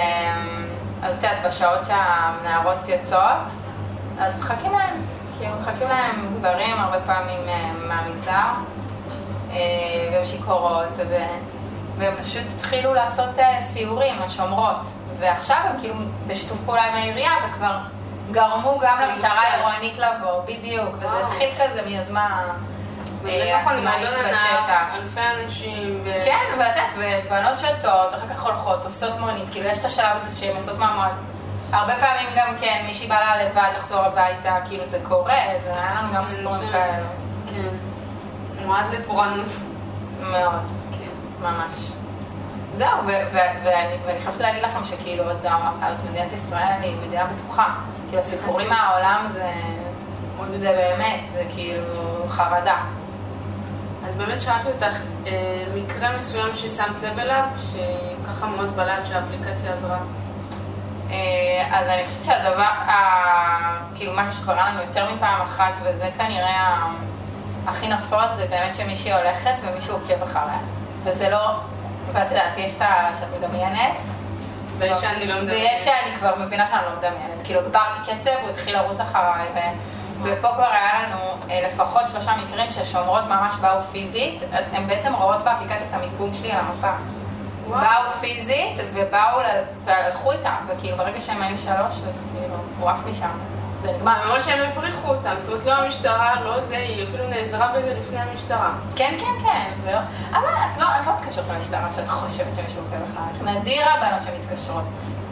את 1.09 1.15
יודעת, 1.15 1.47
בשעות 1.47 1.79
שהנערות 1.87 2.89
יוצאות, 2.89 3.53
אז 4.21 4.39
מחכים 4.39 4.73
להם, 4.73 5.03
כאילו 5.39 5.53
מחכים 5.61 5.89
להם 5.89 6.35
גברים 6.39 6.81
הרבה 6.81 7.01
פעמים 7.07 7.41
מהמגזר, 7.87 8.53
והן 10.13 10.27
שיכורות, 10.27 10.89
והם 11.99 12.15
פשוט 12.23 12.43
התחילו 12.57 12.95
לעשות 12.95 13.39
אה, 13.39 13.61
סיורים, 13.73 14.23
השומרות. 14.23 14.77
ועכשיו 15.19 15.57
הם 15.65 15.81
כאילו 15.81 15.95
בשיתוף 16.27 16.59
פעולה 16.67 16.85
עם 16.85 16.95
העירייה, 16.95 17.33
וכבר 17.49 17.79
גרמו 18.31 18.79
גם 18.83 19.01
למשטרה 19.01 19.43
העירונית 19.43 19.99
לבוא, 19.99 20.43
בדיוק. 20.45 20.95
וזה 20.99 21.27
התחיל 21.27 21.49
כזה 21.59 21.83
מיוזמה 21.87 22.43
אה, 23.29 23.61
נכון, 23.61 23.73
עצמאית 23.73 24.09
בשטח. 24.31 24.83
אלפי 24.95 25.21
אנשים. 25.21 26.05
כן, 26.25 26.59
ואת 26.59 26.77
יודעת, 26.77 26.93
ובנות 26.97 27.59
שותות, 27.59 28.15
אחר 28.15 28.35
כך 28.35 28.43
הולכות, 28.43 28.83
תופסות 28.83 29.19
מונית, 29.19 29.45
כאילו 29.53 29.67
יש 29.67 29.79
את 29.79 29.85
השלב 29.85 30.17
הזה 30.17 30.41
שהן 30.41 30.57
יוצאות 30.57 30.79
מהמועד. 30.79 31.13
הרבה 31.73 31.93
פעמים 32.01 32.29
גם 32.37 32.55
כן, 32.61 32.83
מישהי 32.87 33.07
בא 33.09 33.15
לה 33.15 33.45
לבד 33.45 33.71
לחזור 33.79 34.01
הביתה, 34.01 34.57
כאילו 34.69 34.85
זה 34.85 34.99
קורה, 35.09 35.39
זה 35.65 35.73
היה 35.75 36.01
לנו 36.01 36.15
גם 36.15 36.27
סיפורים 36.27 36.69
כאלה. 36.73 37.07
כן. 37.51 37.69
מועד 38.67 38.85
לפורענות. 38.93 39.47
מאוד. 40.21 40.81
ממש. 41.41 41.75
זהו, 42.77 42.99
ואני 43.63 44.21
חייבת 44.23 44.41
להגיד 44.41 44.63
לכם 44.63 44.85
שכאילו, 44.85 45.25
מדינת 46.11 46.33
ישראל 46.33 46.83
היא 46.83 46.97
מדינה 47.07 47.25
בטוחה. 47.25 47.75
כאילו, 48.09 48.23
הסיפורים 48.23 48.69
מהעולם 48.69 49.27
זה, 49.33 49.53
זה 50.55 50.73
באמת, 50.73 51.21
זה 51.33 51.45
כאילו 51.55 51.85
חרדה. 52.29 52.77
אז 54.09 54.17
באמת 54.17 54.43
שאלתי 54.43 54.69
אותך, 54.69 54.97
אה, 55.27 55.65
מקרה 55.75 56.17
מסוים 56.19 56.57
ששמת 56.57 57.03
לב 57.03 57.19
אליו, 57.19 57.45
שככה 57.73 58.47
מאוד 58.47 58.77
בלט 58.77 59.07
שהאפליקציה 59.07 59.75
עזרה? 59.75 59.99
אה, 61.13 61.79
אז 61.79 61.89
אני 61.89 62.03
חושבת 62.07 62.25
שהדבר, 62.25 62.71
כאילו 63.97 64.13
משהו 64.17 64.43
שקרה 64.43 64.71
לנו 64.71 64.81
יותר 64.81 65.15
מפעם 65.15 65.41
אחת, 65.43 65.73
וזה 65.83 66.09
כנראה 66.19 66.87
הכי 67.67 67.89
נפוץ, 67.89 68.37
זה 68.37 68.47
באמת 68.51 68.77
שמישהי 68.77 69.13
הולכת 69.13 69.55
ומישהו 69.63 69.95
עוקב 69.95 70.23
אחריה. 70.23 70.59
וזה 71.05 71.31
לא, 71.31 71.51
ואת 72.13 72.31
יודעת, 72.31 72.59
יש 72.59 72.75
את 72.77 72.83
ה... 72.83 73.11
שאת 73.21 73.29
מדמיינת. 73.39 73.97
ויש 74.79 75.01
שאני 75.01 75.27
לא 75.27 75.35
מדמיינת. 75.35 75.71
ויש 75.71 75.85
שאני 75.85 76.17
כבר 76.19 76.35
מבינה 76.39 76.67
שאני 76.67 76.83
לא 76.83 76.91
מדמיינת. 76.99 77.43
כאילו, 77.45 77.61
הגברתי 77.61 77.99
קצב, 78.03 78.31
הוא 78.43 78.51
התחיל 78.51 78.77
לרוץ 78.77 79.01
אחריי, 79.01 79.47
ו... 79.55 79.59
ופה 80.23 80.49
כבר 80.55 80.71
היה 80.71 81.03
לנו 81.03 81.19
אה, 81.51 81.69
לפחות 81.69 82.03
שלושה 82.13 82.33
מקרים 82.37 82.71
ששומרות 82.71 83.25
ממש 83.25 83.55
באו 83.61 83.83
פיזית, 83.93 84.43
הן 84.73 84.87
בעצם 84.87 85.15
רואות 85.15 85.45
באפליקציה 85.45 85.87
את 85.89 85.95
המיקום 85.95 86.35
שלי 86.35 86.53
על 86.53 86.59
המפה. 86.59 86.93
באו 87.71 88.13
פיזית 88.21 88.81
ובאו, 88.95 89.41
והלכו 89.85 90.33
איתה, 90.33 90.55
וכאילו 90.67 90.97
ברגע 90.97 91.21
שהם 91.21 91.43
היו 91.43 91.59
שלוש, 91.59 91.95
אז 92.09 92.23
כאילו, 92.33 92.55
הוא 92.81 92.91
עף 92.91 93.07
לי 93.07 93.15
שם. 93.15 93.31
זה 93.83 93.93
נגמר. 93.93 94.33
ממש 94.33 94.49
הם 94.49 94.69
הבריחו 94.69 95.09
אותם, 95.09 95.35
זאת 95.39 95.49
אומרת 95.49 95.67
לא 95.67 95.73
המשטרה, 95.73 96.41
לא 96.45 96.61
זה, 96.61 96.77
היא 96.77 97.05
אפילו 97.05 97.29
נעזרה 97.29 97.73
בזה 97.77 97.95
לפני 98.01 98.19
המשטרה. 98.19 98.73
כן, 98.97 99.15
כן, 99.21 99.45
כן, 99.45 99.71
זהו. 99.85 100.01
אבל 100.31 100.49
את 100.49 100.79
לא, 100.79 100.87
את 101.01 101.07
לא 101.07 101.13
מתקשרת 101.21 101.45
למשטרה 101.55 101.89
שאת 101.97 102.09
חושבת 102.09 102.57
שמישהו 102.57 102.81
עוקב 102.81 103.13
אחריך. 103.13 103.57
נדיר 103.57 103.83
הבנות 103.89 104.23
שמתקשרות. 104.25 104.85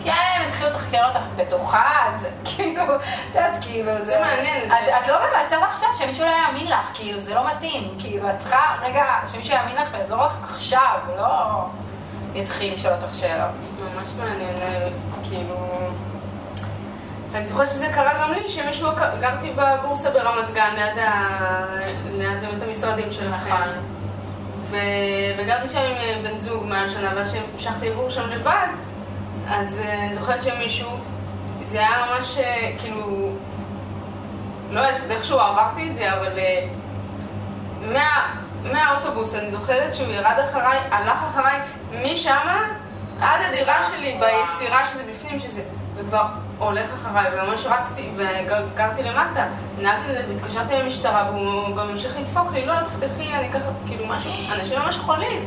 כן, 0.05 0.13
הם 0.37 0.49
התחילו 0.49 0.71
לתחקר 0.71 1.09
אותך 1.09 1.27
בתוכה, 1.37 2.07
זה 2.21 2.31
כאילו, 2.55 2.83
את 2.95 3.01
יודעת, 3.35 3.59
כאילו, 3.61 3.93
זה... 3.93 4.05
זה 4.05 4.21
מעניין. 4.21 4.73
את 4.73 5.09
לא 5.09 5.17
במצב 5.19 5.57
עכשיו 5.71 5.89
שמישהו 5.99 6.25
לא 6.25 6.31
יאמין 6.31 6.67
לך, 6.67 6.91
כאילו, 6.95 7.21
זה 7.21 7.35
לא 7.35 7.47
מתאים. 7.47 7.95
כאילו, 7.99 8.31
את 8.31 8.35
צריכה, 8.41 8.77
רגע, 8.83 9.05
שמישהו 9.33 9.55
יאמין 9.55 9.77
לך 9.77 9.89
ויעזור 9.93 10.25
לך 10.25 10.33
עכשיו, 10.45 10.99
לא 11.17 11.65
יתחיל 12.39 12.75
לשאול 12.75 12.95
אותך 12.95 13.15
שאלות. 13.15 13.51
ממש 13.97 14.09
מעניין, 14.19 14.55
כאילו... 15.29 15.57
אני 17.35 17.49
זוכרת 17.49 17.71
שזה 17.71 17.87
קרה 17.95 18.13
גם 18.23 18.33
לי, 18.33 18.49
שמישהו, 18.49 18.89
גרתי 19.21 19.53
בבורסה 19.57 20.11
ברמת 20.11 20.55
גן, 20.55 20.75
ליד, 20.77 20.99
ה... 20.99 21.65
ליד 22.13 22.41
באמת 22.41 22.63
המשרדים 22.63 23.13
שלכם. 23.13 23.55
נכון. 23.55 23.69
ו... 24.71 24.77
וגרתי 25.39 25.69
שם 25.69 25.81
עם 25.81 25.97
אה, 25.97 26.21
בן 26.23 26.39
זוג 26.39 26.65
מעל 26.67 26.89
שנה, 26.89 27.13
ואז 27.17 27.33
שהמשכתי 27.33 27.91
לגור 27.91 28.11
שם 28.11 28.29
לבד, 28.31 28.67
אז 29.49 29.81
אה, 29.85 30.07
אני 30.07 30.15
זוכרת 30.15 30.43
שמישהו, 30.43 30.91
זה 31.63 31.79
היה 31.79 32.07
ממש 32.11 32.39
אה, 32.39 32.73
כאילו, 32.79 33.29
לא 34.71 34.81
יודעת 34.81 35.11
איכשהו 35.11 35.39
עברתי 35.39 35.91
את 35.91 35.97
זה, 35.97 36.13
אבל 36.13 36.39
מה... 37.93 38.27
מהאוטובוס, 38.73 39.35
אני 39.35 39.51
זוכרת 39.51 39.95
שהוא 39.95 40.09
ירד 40.09 40.37
אחריי, 40.49 40.79
הלך 40.91 41.19
אחריי 41.31 41.61
משם 42.05 42.49
עד 43.21 43.41
הדירה 43.49 43.85
שלי 43.91 44.21
ביצירה 44.21 44.87
שזה 44.87 45.03
בפנים, 45.11 45.39
שזה... 45.39 45.63
וכבר 45.97 46.25
הולך 46.59 46.91
אחריי, 46.95 47.27
וממש 47.33 47.67
רצתי, 47.67 48.11
וגרתי 48.17 49.03
למטה. 49.03 49.47
נהגתי 49.79 50.09
לזה, 50.09 50.25
והתקשרתי 50.29 50.75
למשטרה, 50.75 51.31
והוא 51.31 51.77
גם 51.77 51.89
המשיך 51.89 52.19
לדפוק 52.19 52.53
לי, 52.53 52.67
לא, 52.67 52.75
תפתחי, 52.81 53.35
אני 53.35 53.49
ככה, 53.49 53.71
כאילו 53.87 54.07
משהו, 54.07 54.31
אנשים 54.53 54.79
ממש 54.79 54.97
חולים. 54.97 55.47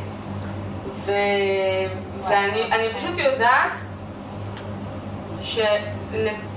ו... 1.04 1.12
ואני 2.28 2.94
פשוט 2.98 3.18
יודעת 3.18 3.72
שלפחות 5.42 6.52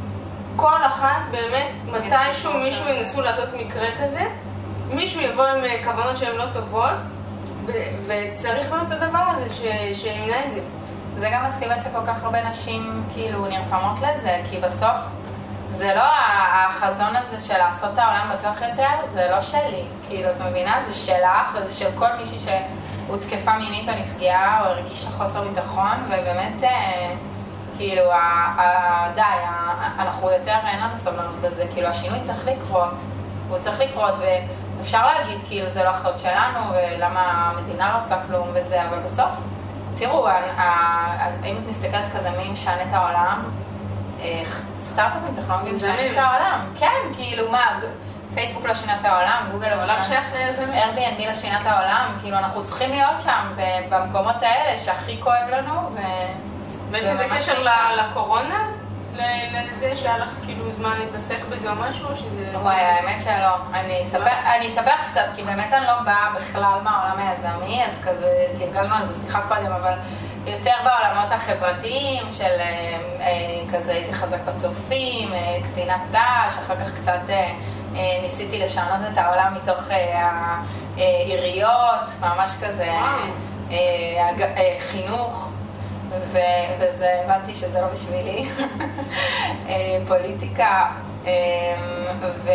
כל 0.56 0.84
אחת 0.88 1.22
באמת, 1.32 1.72
מתישהו 1.92 2.54
מישהו 2.54 2.90
ינסו 2.90 3.22
לעשות 3.22 3.50
מקרה 3.54 3.88
כזה, 4.04 4.22
מישהו 4.90 5.22
יבוא 5.22 5.46
עם 5.46 5.64
אה, 5.64 5.84
כוונות 5.84 6.18
שהן 6.18 6.36
לא 6.36 6.46
טובות, 6.54 6.96
וצריך 8.08 8.70
באמת 8.70 8.88
את 8.88 9.02
הדבר 9.02 9.24
הזה 9.30 9.50
שימנע 9.94 10.46
את 10.46 10.52
זה. 10.52 10.62
זה 11.18 11.30
גם 11.34 11.46
הסיבה 11.46 11.76
שכל 11.84 12.08
כך 12.08 12.24
הרבה 12.24 12.50
נשים 12.50 13.04
כאילו 13.14 13.46
נרתמות 13.46 13.98
לזה, 14.02 14.42
כי 14.50 14.58
בסוף 14.58 14.98
זה 15.72 15.96
לא 15.96 16.04
החזון 16.54 17.16
הזה 17.16 17.48
של 17.48 17.58
לעשות 17.58 17.90
את 17.94 18.00
העולם 18.00 18.32
בטוח 18.40 18.62
יותר, 18.62 19.08
זה 19.14 19.28
לא 19.32 19.42
שלי. 19.42 19.84
כאילו, 20.08 20.32
את 20.32 20.36
מבינה? 20.50 20.80
זה 20.88 20.94
שלך 20.94 21.56
וזה 21.56 21.74
של 21.74 21.90
כל 21.96 22.08
מישהי 22.20 22.38
שהותקפה 23.08 23.58
מינית 23.58 23.90
או 23.90 23.94
נפגעה 24.00 24.62
או 24.62 24.66
הרגישה 24.66 25.10
חוסר 25.10 25.42
ביטחון, 25.42 25.98
ובאמת, 26.08 26.64
אה, 26.64 27.12
כאילו, 27.78 28.04
די, 29.16 29.22
אנחנו 30.00 30.32
יותר, 30.32 30.56
אין 30.68 30.80
לנו 30.80 30.98
סבלנות 30.98 31.36
בזה, 31.42 31.66
כאילו, 31.74 31.88
השינוי 31.88 32.20
צריך 32.24 32.48
לקרות, 32.48 32.94
הוא 33.50 33.58
צריך 33.60 33.80
לקרות, 33.80 34.14
ואפשר 34.78 35.08
להגיד, 35.08 35.38
כאילו, 35.48 35.70
זה 35.70 35.84
לא 35.84 35.90
אחריות 35.90 36.20
שלנו, 36.20 36.60
ולמה 36.72 37.22
המדינה 37.22 37.90
לא 37.94 38.06
עושה 38.06 38.16
כלום 38.28 38.48
וזה, 38.54 38.84
אבל 38.84 38.98
בסוף, 39.00 39.32
תראו, 39.98 40.28
אם 41.46 41.58
את 41.58 41.70
מסתכלת 41.70 42.06
כזה 42.18 42.30
מי 42.30 42.52
משנה 42.52 42.84
את 42.90 42.94
העולם, 42.94 43.44
אה, 44.22 44.44
סטארט-אפים 44.82 45.44
טכנולוגיים 45.44 45.76
משנים. 45.76 46.14
את 46.14 46.18
העולם. 46.18 46.60
כן, 46.80 47.14
כאילו 47.14 47.52
מה, 47.52 47.80
פייסבוק 48.34 48.66
לא 48.66 48.74
שינה 48.74 48.96
את 49.02 49.06
העולם, 49.06 49.48
גוגל 49.52 49.70
לא 49.70 49.82
שינה. 49.82 50.06
שייך 50.06 50.26
ליזמים. 50.34 50.70
Airbnb 50.70 51.28
לא 51.28 51.36
שינה 51.36 51.62
את 51.62 51.66
העולם, 51.66 52.18
כאילו 52.22 52.38
אנחנו 52.38 52.64
צריכים 52.64 52.90
להיות 52.90 53.22
שם, 53.22 53.54
במקומות 53.90 54.36
האלה 54.44 54.80
שהכי 54.80 55.22
כואב 55.22 55.50
לנו, 55.52 55.90
ו... 55.94 56.00
ויש 56.92 57.06
לזה 57.06 57.28
קשר 57.36 57.64
לקורונה? 57.98 58.68
לזה 59.54 59.98
שהיה 59.98 60.18
לך 60.18 60.30
כאילו 60.46 60.72
זמן 60.72 60.98
להתעסק 61.00 61.40
בזה 61.50 61.70
או 61.70 61.76
משהו? 61.76 62.08
שזה... 62.16 62.58
וואי, 62.60 62.76
האמת 62.76 63.22
שלא. 63.24 63.56
אני 63.74 64.04
אספר, 64.04 64.56
אני 64.56 64.68
אספר 64.68 64.92
קצת, 65.12 65.26
כי 65.36 65.44
באמת 65.44 65.74
אני 65.74 65.86
לא 65.86 66.00
באה 66.06 66.34
בכלל 66.36 66.80
מהעולם 66.84 67.18
היזמי, 67.18 67.84
אז 67.86 67.92
כזה 68.04 68.46
גלגלנו 68.60 68.96
על 68.96 69.06
זה 69.06 69.14
שיחה 69.26 69.42
קודם, 69.48 69.72
אבל 69.72 69.94
יותר 70.48 70.74
בעולמות 70.84 71.32
החברתיים 71.32 72.24
של 72.32 72.60
אה, 72.60 72.98
אה, 73.20 73.62
כזה 73.74 73.92
הייתי 73.92 74.14
חזק 74.14 74.38
בצופים, 74.46 75.34
אה, 75.34 75.58
קצינת 75.64 76.02
ת"ש, 76.12 76.58
אחר 76.60 76.76
כך 76.76 76.92
קצת 77.02 77.20
ניסיתי 78.22 78.60
לשנות 78.60 79.00
את 79.14 79.18
העולם 79.18 79.54
מתוך 79.56 79.84
העיריות, 80.98 82.10
ממש 82.22 82.52
כזה 82.62 82.92
חינוך. 84.80 85.55
וזה, 86.80 87.22
הבנתי 87.26 87.56
שזה 87.56 87.82
לא 87.82 87.88
בשבילי, 87.88 88.50
אה, 89.70 89.98
פוליטיקה, 90.08 90.86
אה, 91.28 91.32
ו- 92.22 92.52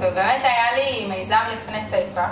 ובאמת 0.00 0.42
היה 0.44 0.72
לי 0.76 1.06
מיזם 1.08 1.42
לפני 1.54 1.78
סייפה, 1.90 2.24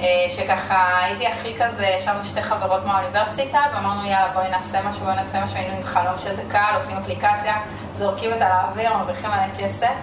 אה, 0.00 0.26
שככה 0.30 0.98
הייתי 1.04 1.26
הכי 1.26 1.54
כזה, 1.58 1.86
ישבנו 1.86 2.24
שתי 2.24 2.42
חברות 2.42 2.84
מהאוניברסיטה, 2.84 3.60
ואמרנו 3.74 4.06
יאללה 4.08 4.28
בואי 4.34 4.50
נעשה 4.50 4.82
משהו, 4.90 5.04
בואי 5.04 5.16
נעשה 5.16 5.44
משהו, 5.44 5.56
היינו 5.56 5.76
עם 5.76 5.84
חלום 5.84 6.18
שזה 6.18 6.42
קל, 6.50 6.72
עושים 6.74 6.96
אפליקציה, 6.96 7.56
זורקים 7.96 8.32
אותה 8.32 8.48
לאוויר, 8.48 8.94
מרוויחים 8.96 9.30
עליה 9.30 9.48
כסף. 9.58 9.94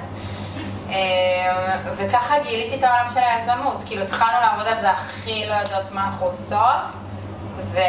אה, 0.89 1.77
וככה 1.95 2.35
גיליתי 2.39 2.75
את 2.75 2.83
העולם 2.83 3.05
של 3.13 3.19
היזמות, 3.19 3.83
כאילו 3.85 4.03
התחלנו 4.03 4.41
לעבוד 4.41 4.67
על 4.67 4.81
זה 4.81 4.91
הכי 4.91 5.45
לא 5.49 5.53
יודעות 5.53 5.91
מה 5.91 6.05
אנחנו 6.05 6.25
עושות. 6.25 7.04
ו- 7.63 7.79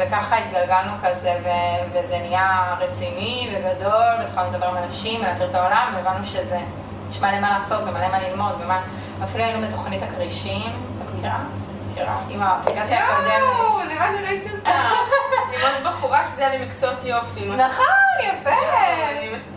וככה 0.00 0.36
התגלגלנו 0.38 0.92
כזה, 1.02 1.34
ו- 1.44 1.48
וזה 1.92 2.18
נהיה 2.18 2.74
רציני 2.80 3.50
וגדול, 3.54 3.92
והתחלנו 4.18 4.52
לדבר 4.52 4.66
עם 4.66 4.76
אנשים, 4.76 5.20
ולהכיר 5.20 5.50
את 5.50 5.54
העולם, 5.54 5.92
והבנו 5.96 6.24
שזה, 6.26 6.58
יש 7.10 7.20
מלא 7.20 7.40
מה 7.40 7.58
לעשות 7.58 7.82
ומלא 7.82 8.08
מה 8.08 8.18
ללמוד, 8.28 8.52
ומה, 8.60 8.80
אפילו 9.24 9.44
היינו 9.44 9.68
בתוכנית 9.68 10.02
הכרישים, 10.02 10.62
אתה 10.62 11.10
מכירה? 11.18 11.38
מכירה? 11.92 12.16
עם 12.30 12.42
האפליקציה 12.42 13.00
יואו, 13.00 13.12
הקודמת. 13.12 13.92
נראה 13.92 14.10
לי 14.12 14.26
ראיתי 14.26 14.48
אותה. 14.52 14.70
עם 15.54 15.60
עוד 15.62 15.92
בחורה 15.92 16.22
שזה 16.32 16.46
היה 16.46 16.58
לי 16.58 16.66
מקצועות 16.66 17.04
יופי. 17.04 17.40
נכון, 17.46 17.84
יפה. 18.22 18.50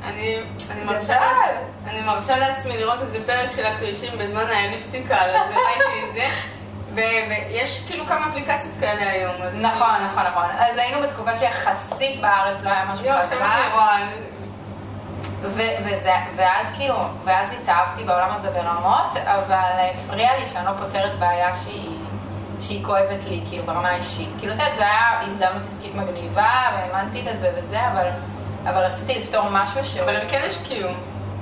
אני- 0.03 0.43
מרשה 0.86 1.15
גדל. 1.17 1.58
אני 1.91 2.01
מרשה 2.01 2.38
לעצמי 2.38 2.77
לראות 2.77 2.99
איזה 3.01 3.19
פרק 3.25 3.51
של 3.51 3.65
הכרישים 3.65 4.17
בזמן 4.17 4.49
האליפטיקל, 4.49 5.15
אז 5.36 5.51
ראיתי 5.51 6.10
את 6.10 6.13
זה. 6.13 6.27
ויש 6.97 7.83
כאילו 7.88 8.05
כמה 8.05 8.27
אפליקציות 8.29 8.73
כאלה 8.79 9.12
היום. 9.12 9.33
נכון, 9.62 9.95
נכון, 10.12 10.23
נכון. 10.23 10.45
אז 10.60 10.77
היינו 10.77 11.01
בתקופה 11.01 11.36
שיחסית 11.36 12.21
בארץ 12.21 12.63
לא 12.63 12.69
היה 12.69 12.86
משהו 12.86 13.05
וזה, 15.41 16.13
ואז 16.36 16.67
כאילו, 16.75 16.95
ואז 17.23 17.47
התאהבתי 17.62 18.03
בעולם 18.03 18.29
הזה 18.36 18.49
ברמות, 18.49 19.17
אבל 19.25 19.89
הפריע 19.95 20.29
לי 20.39 20.45
שאני 20.53 20.65
לא 20.65 20.71
פותרת 20.71 21.15
בעיה 21.19 21.55
שהיא, 21.63 21.97
שהיא 22.62 22.86
כואבת 22.86 23.23
לי, 23.27 23.41
כאילו, 23.49 23.63
ברמה 23.63 23.89
האישית. 23.89 24.29
כאילו, 24.39 24.53
את 24.53 24.60
יודעת, 24.60 24.75
זה 24.75 24.83
היה 24.83 25.19
הזדמנות 25.21 25.63
עסקית 25.63 25.95
מגניבה, 25.95 26.51
והאמנתי 26.73 27.21
בזה 27.21 27.51
וזה, 27.57 27.79
אבל, 27.91 28.07
אבל 28.63 28.83
רציתי 28.83 29.19
לפתור 29.19 29.43
משהו 29.51 29.86
שהוא... 29.86 30.03
אבל 30.03 30.15
הם 30.15 30.29
כן 30.29 30.41
השקיעו. 30.49 30.89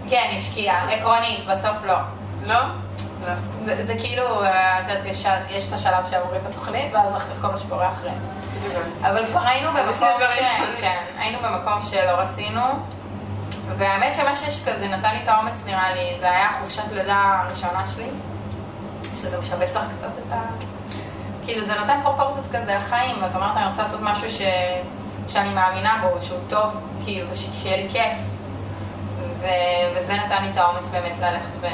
כן, 0.09 0.33
השקיעה, 0.37 0.93
עקרונית, 0.93 1.45
בסוף 1.45 1.85
לא. 1.85 1.97
לא? 2.45 2.59
זה, 3.65 3.95
כאילו, 3.99 4.43
אה, 4.43 4.79
את 4.79 4.89
יודעת, 4.89 5.05
יש, 5.49 5.67
את 5.67 5.73
השלב 5.73 6.05
שעבורים 6.11 6.41
בתוכנית, 6.49 6.93
ואז 6.93 7.15
את 7.15 7.41
כל 7.41 7.47
מה 7.47 7.57
שקורה 7.57 7.89
אחרי. 7.91 8.11
אבל 9.01 9.25
כבר 9.25 9.41
היינו 9.41 9.69
במקום 9.71 9.93
ש... 9.93 10.41
כן, 10.81 11.03
היינו 11.17 11.37
במקום 11.39 11.81
שלא 11.81 12.11
רצינו, 12.11 12.61
והאמת 13.77 14.15
שמה 14.15 14.35
שיש 14.35 14.63
כזה 14.65 14.87
נתן 14.87 15.15
לי 15.15 15.23
את 15.23 15.27
האומץ 15.27 15.65
נראה 15.65 15.93
לי, 15.93 16.19
זה 16.19 16.31
היה 16.31 16.49
חופשת 16.61 16.91
לידה 16.91 17.41
הראשונה 17.45 17.87
שלי, 17.95 18.09
שזה 19.15 19.39
משבש 19.39 19.71
לך 19.71 19.83
קצת 19.97 20.11
את 20.27 20.33
ה... 20.33 20.41
כאילו 21.45 21.65
זה 21.65 21.73
נותן 21.79 21.99
פרופורציות 22.03 22.45
כזה 22.51 22.75
לחיים, 22.75 23.23
ואת 23.23 23.35
אומרת, 23.35 23.57
אני 23.57 23.67
רוצה 23.67 23.83
לעשות 23.83 23.99
משהו 24.03 24.31
ש... 24.31 24.41
שאני 25.27 25.53
מאמינה 25.53 26.01
בו, 26.01 26.21
שהוא 26.21 26.39
טוב, 26.49 26.81
כאילו, 27.03 27.29
ושיהיה 27.31 27.77
לי 27.77 27.89
כיף. 27.91 28.17
ו... 29.39 29.45
וזה 29.95 30.13
נתן 30.13 30.43
לי 30.43 30.49
את 30.51 30.57
האומץ 30.57 30.89
באמת 30.91 31.13
ללכת 31.21 31.55
ו... 31.61 31.65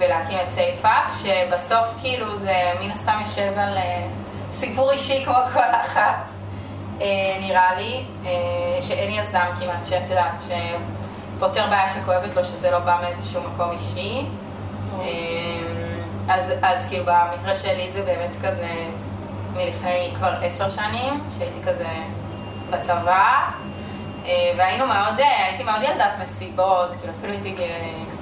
ולהקים 0.00 0.38
את 0.38 0.54
Safeup, 0.54 1.22
שבסוף 1.22 1.86
כאילו 2.00 2.36
זה 2.36 2.72
מן 2.80 2.90
הסתם 2.90 3.18
יושב 3.20 3.52
על 3.58 3.76
אה, 3.76 4.06
סיפור 4.52 4.90
אישי 4.90 5.24
כמו 5.24 5.34
כל 5.52 5.74
אחת, 5.82 6.32
אה, 7.00 7.36
נראה 7.40 7.74
לי, 7.74 8.04
אה, 8.26 8.82
שאין 8.82 9.10
יזם 9.10 9.46
כמעט, 9.60 9.86
שאת 9.86 10.10
יודעת, 10.10 10.32
שפותר 10.40 11.66
בעיה 11.70 11.88
שכואבת 11.94 12.36
לו, 12.36 12.44
שזה 12.44 12.70
לא 12.70 12.78
בא 12.78 13.00
מאיזשהו 13.02 13.42
מקום 13.54 13.70
אישי. 13.70 14.26
אה, 15.00 15.06
אז, 16.28 16.52
אז 16.62 16.86
כאילו 16.88 17.04
במקרה 17.04 17.54
שלי 17.54 17.90
זה 17.90 18.02
באמת 18.02 18.36
כזה 18.42 18.68
מלפני 19.56 20.10
כבר 20.16 20.34
עשר 20.42 20.70
שנים, 20.70 21.20
שהייתי 21.38 21.60
כזה 21.66 21.88
בצבא, 22.70 23.50
והיינו 24.56 24.86
מאוד, 24.86 25.20
הייתי 25.46 25.62
מאוד 25.62 25.82
ילדת 25.82 26.10
מסיבות, 26.22 26.90
כאילו 27.00 27.12
אפילו 27.18 27.32
הייתי 27.32 27.56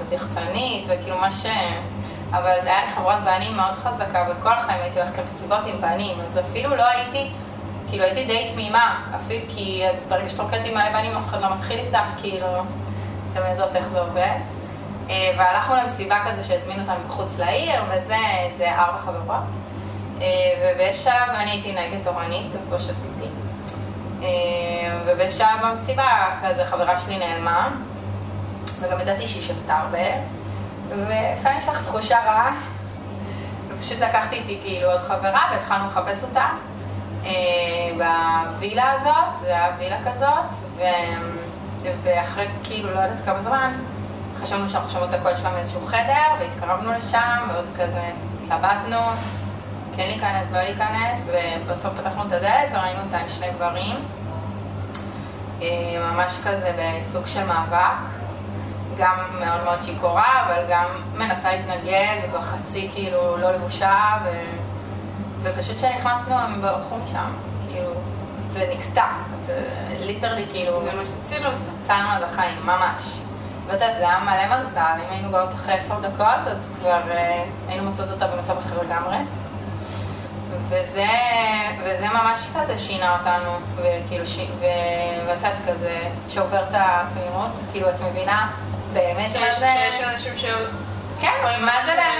קצת 0.09 0.17
יחצנית, 0.17 0.85
וכאילו 0.89 1.19
מה 1.19 1.31
ש... 1.31 1.47
אבל 2.31 2.53
זה 2.63 2.69
היה 2.69 2.85
לי 2.85 2.91
חברת 2.91 3.25
בנים 3.25 3.57
מאוד 3.57 3.75
חזקה, 3.75 4.25
וכל 4.31 4.53
החיים 4.53 4.83
הייתי 4.83 5.01
הולכת 5.01 5.19
למסיבות 5.19 5.67
עם 5.67 5.81
בנים, 5.81 6.17
אז 6.21 6.39
אפילו 6.39 6.77
לא 6.77 6.89
הייתי, 6.89 7.31
כאילו 7.89 8.05
הייתי 8.05 8.25
די 8.25 8.51
תמימה, 8.53 9.01
אפילו 9.17 9.47
כי 9.49 9.83
ברגע 10.09 10.31
שאת 10.31 10.41
רוקדת 10.41 10.65
עם 10.65 10.75
מלא 10.75 10.93
בנים 10.93 11.17
אף 11.17 11.29
אחד 11.29 11.41
לא 11.41 11.55
מתחיל 11.55 11.79
איתך, 11.79 12.21
כאילו, 12.21 12.47
אתם 13.33 13.41
יודעות 13.51 13.77
איך 13.77 13.89
זה 13.89 14.01
עובד. 14.01 14.39
אה, 15.11 15.35
והלכנו 15.39 15.75
למסיבה 15.77 16.17
כזה 16.27 16.45
שהזמינו 16.45 16.81
אותנו 16.81 17.05
מחוץ 17.07 17.39
לעיר, 17.39 17.83
וזה, 17.89 18.17
זה 18.59 18.75
ארבע 18.75 18.99
חברות. 18.99 19.45
אה, 20.21 20.27
ובאיזשהו 20.61 21.05
שלב 21.05 21.35
אני 21.35 21.51
הייתי 21.51 21.73
נהגת 21.73 22.05
תורנית, 22.05 22.53
אז 22.55 22.73
לא 22.73 22.79
שתיתי. 22.79 23.29
אה, 24.23 24.29
ובאיזשהו 25.07 25.39
שלב 25.39 25.71
במסיבה, 25.71 26.09
כזה 26.43 26.65
חברה 26.65 26.99
שלי 26.99 27.19
נעלמה, 27.19 27.71
וגם 28.81 29.01
ידעתי 29.01 29.29
שהיא 29.29 29.43
שתתה 29.43 29.77
הרבה, 29.77 30.09
ולפעמים 30.89 31.59
יש 31.59 31.69
לך 31.69 31.85
תחושה 31.85 32.19
רעה, 32.19 32.55
ופשוט 33.69 33.99
לקחתי 34.01 34.37
איתי 34.37 34.59
כאילו 34.65 34.91
עוד 34.91 35.01
חברה, 35.01 35.41
והתחלנו 35.53 35.87
לחפש 35.87 36.23
אותה 36.23 36.47
אה, 37.25 37.31
בווילה 38.53 38.93
הזאת, 38.93 39.41
זה 39.41 39.47
היה 39.47 39.69
וילה 39.79 39.99
כזאת, 40.05 40.69
ו... 40.77 40.83
ואחרי 42.03 42.47
כאילו 42.65 42.95
לא 42.95 43.01
יודעת 43.01 43.25
כמה 43.25 43.43
זמן, 43.43 43.73
חשבנו 44.43 44.69
שאנחנו 44.69 44.91
שומעות 44.91 45.11
את 45.11 45.15
הקול 45.15 45.37
שלה 45.37 45.51
מאיזשהו 45.51 45.87
חדר, 45.87 46.29
והתקרבנו 46.39 46.93
לשם, 46.93 47.49
ועוד 47.49 47.67
כזה 47.75 48.11
התלבטנו, 48.45 49.01
כן 49.97 50.07
להיכנס, 50.07 50.53
לא 50.53 50.59
להיכנס, 50.59 51.25
ובסוף 51.27 51.93
פתחנו 52.01 52.23
את 52.27 52.33
הדלת 52.33 52.69
וראינו 52.73 53.01
אותה 53.05 53.19
עם 53.19 53.29
שני 53.29 53.47
גברים, 53.57 53.97
אה, 55.63 55.67
ממש 56.13 56.39
כזה 56.45 56.73
בסוג 56.79 57.27
של 57.27 57.45
מאבק, 57.47 58.18
גם 58.99 59.17
מאוד 59.41 59.65
מאוד 59.65 59.79
שיכורה, 59.85 60.47
אבל 60.47 60.63
גם 60.71 60.87
מנסה 61.15 61.53
להתנגד, 61.53 62.17
וכבר 62.25 62.43
חצי 62.43 62.91
כאילו 62.95 63.37
לא 63.37 63.51
לבושה, 63.53 64.19
ו... 64.25 64.29
ופשוט 65.43 65.77
כשנכנסנו 65.77 66.35
הם 66.35 66.61
ברחו 66.61 66.97
משם, 67.05 67.31
כאילו, 67.69 67.91
זה 68.53 68.75
נקטע, 68.75 69.07
ליטרלי 70.01 70.47
כאילו, 70.51 70.83
זה 70.83 70.91
מה 70.93 71.03
שהציל 71.05 71.47
אותה. 71.47 71.57
יצאנו 71.89 72.09
עד 72.09 72.23
החיים, 72.23 72.59
ממש. 72.65 73.03
ואת 73.67 73.75
יודעת, 73.75 73.97
זה 73.99 74.09
היה 74.09 74.19
מלא 74.19 74.57
מזל, 74.57 74.81
אם 74.81 75.11
היינו 75.11 75.31
באות 75.31 75.55
אחרי 75.55 75.75
עשר 75.75 76.01
דקות, 76.01 76.47
אז 76.47 76.59
כבר 76.81 77.01
אה, 77.11 77.45
היינו 77.69 77.91
מוצאות 77.91 78.11
אותה 78.11 78.27
במצב 78.27 78.59
אחר 78.59 78.83
לגמרי. 78.83 79.17
וזה, 80.69 81.07
וזה 81.85 82.09
ממש 82.09 82.49
כזה 82.55 82.79
שינה 82.79 83.19
אותנו, 83.19 83.51
וכאילו, 83.77 84.27
ש... 84.27 84.39
ו... 84.39 84.65
ואת 85.27 85.37
יודעת, 85.37 85.57
כזה, 85.69 85.99
שובר 86.29 86.63
את 86.63 86.75
התמימות, 86.75 87.51
כאילו, 87.73 87.89
את 87.89 88.01
מבינה 88.11 88.51
באמת 88.93 89.37
מה 89.37 89.55
זה... 89.59 89.67
שיש 89.91 90.03
אנשים 90.05 90.39
ש... 90.39 90.45
כן, 91.21 91.31
יכולים 91.39 91.67
מה 91.67 91.73
זה 91.87 91.93
באמת. 91.97 92.19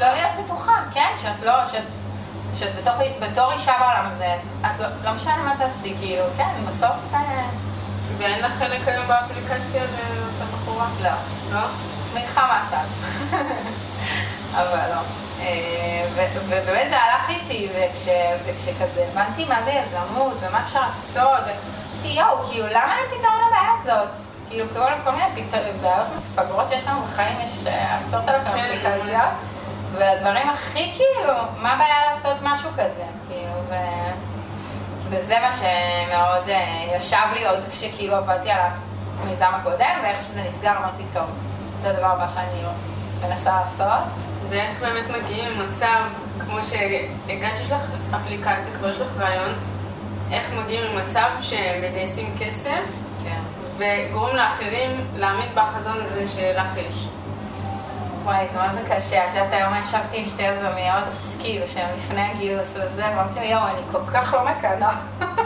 לא 0.00 0.12
להיות 0.12 0.30
בטוחה, 0.44 0.80
כן, 0.94 1.14
שאת 1.22 1.42
לא, 1.42 1.52
שאת, 1.72 1.82
שאת 2.58 2.74
בתור, 2.76 2.94
בתור 3.20 3.52
אישה 3.52 3.72
בעולם 3.80 4.10
הזה, 4.12 4.36
את 4.60 4.80
לא, 4.80 4.86
לא 5.04 5.12
משנה 5.12 5.36
מה 5.36 5.54
תעשי, 5.58 5.94
כאילו, 6.00 6.24
כן, 6.36 6.50
בסוף, 6.68 6.96
אה, 7.14 7.44
ואין 8.18 8.44
לך 8.44 8.52
חלק 8.58 8.88
היום 8.88 9.06
באפליקציה 9.06 9.82
לאותה 9.82 10.44
בחורה? 10.52 10.86
לא, 11.02 11.10
לא? 11.52 11.66
תמיכה 12.12 12.46
מהצד, 12.46 12.86
אבל 14.60 14.88
לא. 14.94 15.00
אה, 15.40 16.06
ובאמת 16.34 16.88
זה 16.88 16.96
הלך 16.98 17.28
איתי, 17.28 17.68
וכש, 17.70 18.08
וכשכזה 18.46 19.06
הבנתי 19.12 19.44
מה 19.44 19.62
זה 19.64 19.70
יזמות, 19.70 20.34
ומה 20.40 20.62
אפשר 20.66 20.80
לעשות, 20.80 21.44
ואמרתי, 21.46 22.20
יואו, 22.20 22.46
כאילו, 22.46 22.66
למה 22.66 22.94
אין 22.96 23.18
פתרון 23.18 23.38
לבעיה 23.46 23.70
הזאת? 23.82 24.25
כאילו, 24.48 24.66
כל, 24.74 24.80
כל 25.04 25.10
מיני 25.10 25.24
פתר- 25.48 25.62
בעיות 25.82 26.06
מפגרות 26.18 26.64
שיש 26.70 26.86
לנו 26.86 27.00
בחיים, 27.02 27.36
יש 27.40 27.66
אה, 27.66 27.96
עשרות 27.96 28.28
אלפים 28.28 28.52
כן, 28.52 28.58
אפליקציות, 28.58 29.32
והדברים 29.92 30.50
הכי 30.50 30.92
כאילו, 30.96 31.32
מה 31.56 31.72
הבעיה 31.72 32.12
לעשות 32.12 32.36
משהו 32.42 32.70
כזה? 32.72 33.04
כאילו, 33.28 33.52
ו... 33.68 33.74
וזה 35.10 35.34
מה 35.40 35.50
שמאוד 35.56 36.48
אה, 36.48 36.64
ישב 36.96 37.26
לי 37.34 37.46
עוד 37.46 37.58
כשכאילו 37.72 38.16
עבדתי 38.16 38.50
על 38.50 38.60
המיזם 39.22 39.50
הקודם, 39.60 39.94
ואיך 40.02 40.22
שזה 40.22 40.40
נסגר 40.48 40.72
אמרתי, 40.78 41.02
טוב, 41.12 41.24
זה 41.82 41.90
הדבר 41.90 42.06
הבא 42.06 42.26
שאני 42.34 42.62
מנסה 43.28 43.50
לעשות. 43.60 44.04
ואיך 44.48 44.80
באמת 44.80 45.04
מגיעים 45.10 45.60
למצב, 45.60 46.00
כמו 46.46 46.58
שהגעת 46.64 47.56
שיש 47.56 47.70
לך 47.70 47.80
אפליקציה, 48.16 48.74
כבר 48.78 48.90
יש 48.90 48.98
לך 48.98 49.08
רעיון, 49.18 49.52
איך 50.32 50.46
מגיעים 50.52 50.84
למצב 50.96 51.28
שמגייסים 51.40 52.34
כסף 52.40 52.80
וגורמים 53.78 54.36
לאחרים 54.36 55.06
להאמין 55.16 55.48
בחזון 55.54 55.96
הזה 56.06 56.24
שלך 56.28 56.66
יש. 56.76 57.06
וואי, 58.24 58.46
זה 58.52 58.58
מה 58.58 58.72
זה 58.74 58.80
קשה. 58.90 59.24
את 59.24 59.34
יודעת, 59.34 59.52
היום 59.52 59.74
ישבתי 59.80 60.18
עם 60.18 60.26
שתי 60.26 60.42
יזמיות, 60.42 61.04
כאילו, 61.40 61.68
שהן 61.68 61.86
לפני 61.96 62.30
הגיוס 62.30 62.70
וזה, 62.74 62.88
ואמרתי 63.06 63.40
לי, 63.40 63.46
יואו, 63.46 63.62
אני 63.66 63.80
כל 63.92 63.98
כך 64.14 64.34
לא 64.34 64.44
מקנאה. 64.44 64.90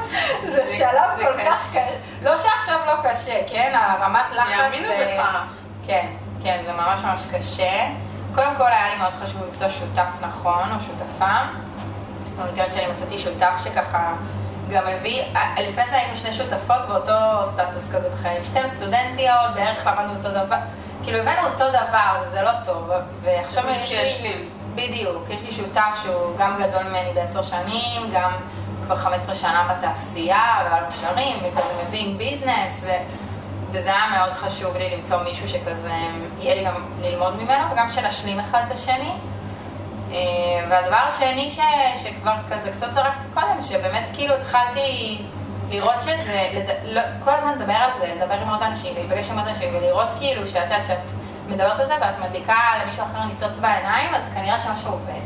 זה 0.54 0.64
שלב 0.78 1.10
כל. 1.22 1.44
כך 1.44 1.70
קשה. 1.70 1.80
לא 2.22 2.36
שעכשיו 2.36 2.78
לא 2.86 3.10
קשה, 3.10 3.40
כן? 3.50 3.72
הרמת 3.82 4.24
לחץ... 4.36 4.48
שיאמינו 4.56 4.86
זה- 4.88 5.16
בך. 5.18 5.42
כן, 5.86 6.06
כן, 6.42 6.62
זה 6.66 6.72
ממש 6.72 7.00
ממש 7.04 7.22
קשה. 7.32 7.88
קודם 8.34 8.54
כל 8.56 8.66
היה 8.66 8.88
לי 8.90 8.96
מאוד 8.96 9.12
חשוב 9.22 9.42
למצוא 9.52 9.68
שותף 9.68 10.08
נכון, 10.20 10.62
או 10.74 10.80
שותפה. 10.86 11.34
במקרה 12.38 12.68
שלי 12.70 12.86
מצאתי 12.92 13.18
שותף 13.18 13.54
שככה 13.64 14.12
גם 14.70 14.83
הביא, 14.87 15.22
אה, 15.37 15.62
לפני 15.62 15.85
זה 15.90 15.96
היינו 15.96 16.16
שני 16.16 16.33
שותפות 16.33 16.88
באותו 16.88 17.46
סטטוס 17.46 17.83
כזה 17.92 18.09
בחיים. 18.11 18.44
שתינו 18.44 18.70
סטודנטיות, 18.70 19.54
בערך 19.54 19.87
למדנו 19.87 20.12
אותו 20.16 20.28
דבר. 20.30 20.56
כאילו 21.04 21.18
הבאנו 21.18 21.48
אותו 21.48 21.68
דבר, 21.68 22.22
וזה 22.22 22.42
לא 22.42 22.50
טוב. 22.64 22.90
ועכשיו 23.22 23.64
יש 23.70 24.20
לי... 24.22 24.48
בדיוק, 24.74 25.24
יש 25.30 25.42
לי 25.42 25.52
שותף 25.52 26.00
שהוא 26.02 26.37
גם 26.38 26.56
גדול 26.59 26.83
ממני 26.83 27.11
בעשר 27.14 27.42
שנים, 27.42 28.11
גם 28.12 28.30
כבר 28.85 28.96
15 28.96 29.35
שנה 29.35 29.74
בתעשייה, 29.74 30.68
ועל 30.70 30.85
קשרים, 30.90 31.37
וכזה 31.38 31.83
מבין 31.88 32.18
ביזנס, 32.18 32.80
ו... 32.80 32.90
וזה 33.72 33.88
היה 33.88 34.04
מאוד 34.18 34.33
חשוב 34.33 34.76
לי 34.76 34.96
למצוא 34.96 35.22
מישהו 35.22 35.48
שכזה, 35.48 35.92
יהיה 36.38 36.54
לי 36.54 36.64
גם 36.64 36.74
ללמוד 37.02 37.42
ממנו, 37.42 37.72
וגם 37.72 37.92
שנשלים 37.92 38.40
אחד 38.40 38.62
את 38.66 38.72
השני. 38.72 39.12
אה, 40.12 40.16
והדבר 40.68 40.96
השני 40.96 41.51
ש... 41.51 41.61
שכבר 42.05 42.35
כזה 42.51 42.70
קצת 42.73 42.92
זרקתי 42.92 43.25
קודם, 43.35 43.62
שבאמת 43.62 44.05
כאילו 44.14 44.35
התחלתי 44.35 45.18
לראות 45.70 46.03
שזה, 46.03 46.51
לד... 46.55 46.70
לא, 46.85 47.03
כל 47.25 47.31
הזמן 47.31 47.53
לדבר 47.59 47.73
על 47.73 47.90
זה, 47.99 48.14
לדבר 48.14 48.35
עם 48.35 48.49
עוד 48.49 48.62
אנשים, 48.62 48.94
להיפגש 48.94 49.31
עם 49.31 49.38
עוד 49.38 49.49
אנשים, 49.49 49.77
ולראות 49.77 50.09
כאילו 50.18 50.49
שאת 50.49 50.62
יודעת 50.62 50.87
שאת 50.87 50.99
מדברת 51.49 51.81
על 51.81 51.87
זה 51.87 51.94
ואת 52.01 52.18
מדליקה 52.29 52.59
למישהו 52.83 53.05
אחר 53.05 53.25
ניצוץ 53.25 53.57
בעיניים, 53.61 54.14
אז 54.14 54.23
כנראה 54.35 54.59
שמשהו 54.59 54.90
עובד. 54.90 55.20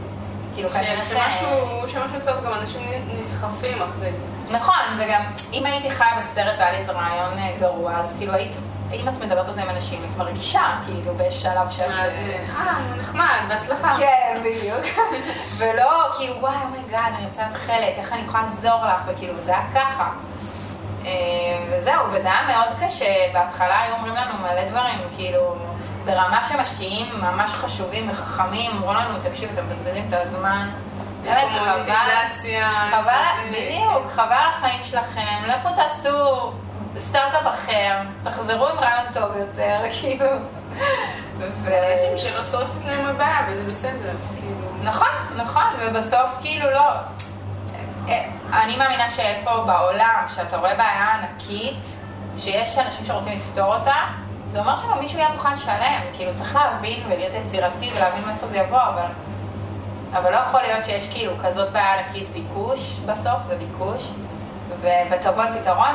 כאילו 0.55 0.71
כנראה 0.71 1.05
ש-. 1.05 1.09
שמשהו 1.09 1.89
שמשהו 1.89 2.21
טוב, 2.25 2.45
גם 2.45 2.53
אנשים 2.53 2.83
נסחפים 3.21 3.83
אחרי 3.83 4.13
זה. 4.13 4.25
נכון, 4.51 4.85
וגם 4.99 5.23
אם 5.53 5.67
הייתי 5.67 5.91
חיה 5.91 6.19
בסרט 6.19 6.55
והיה 6.59 6.73
לי 6.73 6.79
איזה 6.79 6.93
רעיון 6.93 7.39
אה, 7.39 7.51
גרוע, 7.61 7.93
אז 7.97 8.15
כאילו 8.19 8.33
היית, 8.33 8.57
אם 9.01 9.09
את 9.09 9.15
מדברת 9.21 9.49
על 9.49 9.55
זה 9.55 9.63
עם 9.63 9.71
אנשים, 9.71 10.01
את 10.13 10.19
מרגישה, 10.19 10.63
כאילו, 10.87 11.15
באיזשהו 11.15 11.43
שלב 11.43 11.71
של... 11.71 11.93
אז 11.93 12.13
אה, 12.13 12.75
נחמד, 13.01 13.41
בהצלחה. 13.49 13.95
כן, 13.99 14.41
בדיוק. 14.41 14.85
ולא, 15.59 16.03
כאילו, 16.17 16.41
וואי, 16.41 16.55
oh 16.65 16.77
my 16.77 16.89
god, 16.89 17.13
אני 17.19 17.27
רוצה 17.27 17.43
להיות 17.43 17.57
חלק, 17.57 17.95
איך 17.99 18.13
אני 18.13 18.23
יכולה 18.27 18.43
לעזור 18.43 18.85
לך, 18.87 19.03
וכאילו, 19.07 19.35
זה 19.41 19.51
היה 19.53 19.65
ככה. 19.75 20.11
אה, 21.07 21.11
וזהו, 21.71 22.03
וזה 22.13 22.29
היה 22.33 22.43
מאוד 22.47 22.69
קשה, 22.89 23.15
בהתחלה 23.33 23.81
היו 23.83 23.95
אומרים 23.95 24.15
לנו 24.15 24.33
מלא 24.43 24.69
דברים, 24.71 24.99
כאילו, 25.17 25.55
ברמה 26.05 26.41
שמשקיעים 26.49 27.07
ממש 27.23 27.51
חשובים 27.51 28.11
וחכמים, 28.11 28.71
אמרו 28.77 28.93
לנו, 28.93 29.19
תקשיבו, 29.23 29.53
אתם 29.55 29.67
מבזבזים 29.67 30.05
את 30.09 30.15
הזמן. 30.15 30.69
באמת, 31.23 31.45
חבל. 31.59 31.85
חבל, 32.91 33.13
זה- 33.43 33.51
בדיוק, 33.51 34.11
חבל 34.15 34.33
על 34.33 34.49
החיים 34.55 34.81
שלכם, 34.85 35.43
לכו 35.47 35.69
תעשו 35.77 36.53
סטארט-אפ 36.99 37.47
אחר, 37.47 37.99
תחזרו 38.25 38.69
עם 38.69 38.79
רעיון 38.79 39.13
טוב 39.13 39.37
יותר, 39.37 39.81
כאילו. 40.01 40.27
ו... 41.39 41.71
אנשים 41.93 42.19
שלא 42.19 42.45
שורפת 42.45 42.85
להם 42.87 43.07
הבעיה, 43.07 43.47
וזה 43.49 43.65
בסדר. 43.69 44.13
כאילו. 44.41 44.69
נכון, 44.83 45.09
נכון, 45.37 45.73
ובסוף 45.81 46.31
כאילו 46.41 46.71
לא... 46.71 46.91
אה, 48.09 48.25
אני 48.53 48.77
מאמינה 48.77 49.11
שאיפה 49.11 49.65
בעולם, 49.67 50.25
שאתה 50.35 50.57
רואה 50.57 50.75
בעיה 50.75 51.15
ענקית, 51.15 51.85
שיש 52.39 52.79
אנשים 52.79 53.07
שרוצים 53.07 53.39
לפתור 53.39 53.75
אותה, 53.75 53.97
זה 54.53 54.61
אומר 54.61 54.77
שגם 54.77 55.01
מישהו 55.01 55.19
יהיה 55.19 55.33
מוכן 55.33 55.55
לשלם, 55.55 56.01
כאילו 56.17 56.33
צריך 56.39 56.57
להבין 56.57 57.03
ולהיות 57.07 57.33
יצירתי 57.47 57.91
ולהבין 57.97 58.25
מאיפה 58.27 58.47
זה 58.47 58.57
יבוא, 58.57 58.83
אבל... 58.83 59.07
אבל 60.13 60.31
לא 60.31 60.37
יכול 60.37 60.61
להיות 60.63 60.85
שיש 60.85 61.11
כאילו 61.13 61.33
כזאת 61.45 61.71
בעיה 61.71 61.95
ענקית 61.95 62.29
ביקוש, 62.29 63.01
בסוף 63.07 63.43
זה 63.47 63.57
ביקוש, 63.57 64.11
ותבוא 65.11 65.45
פתרון 65.61 65.95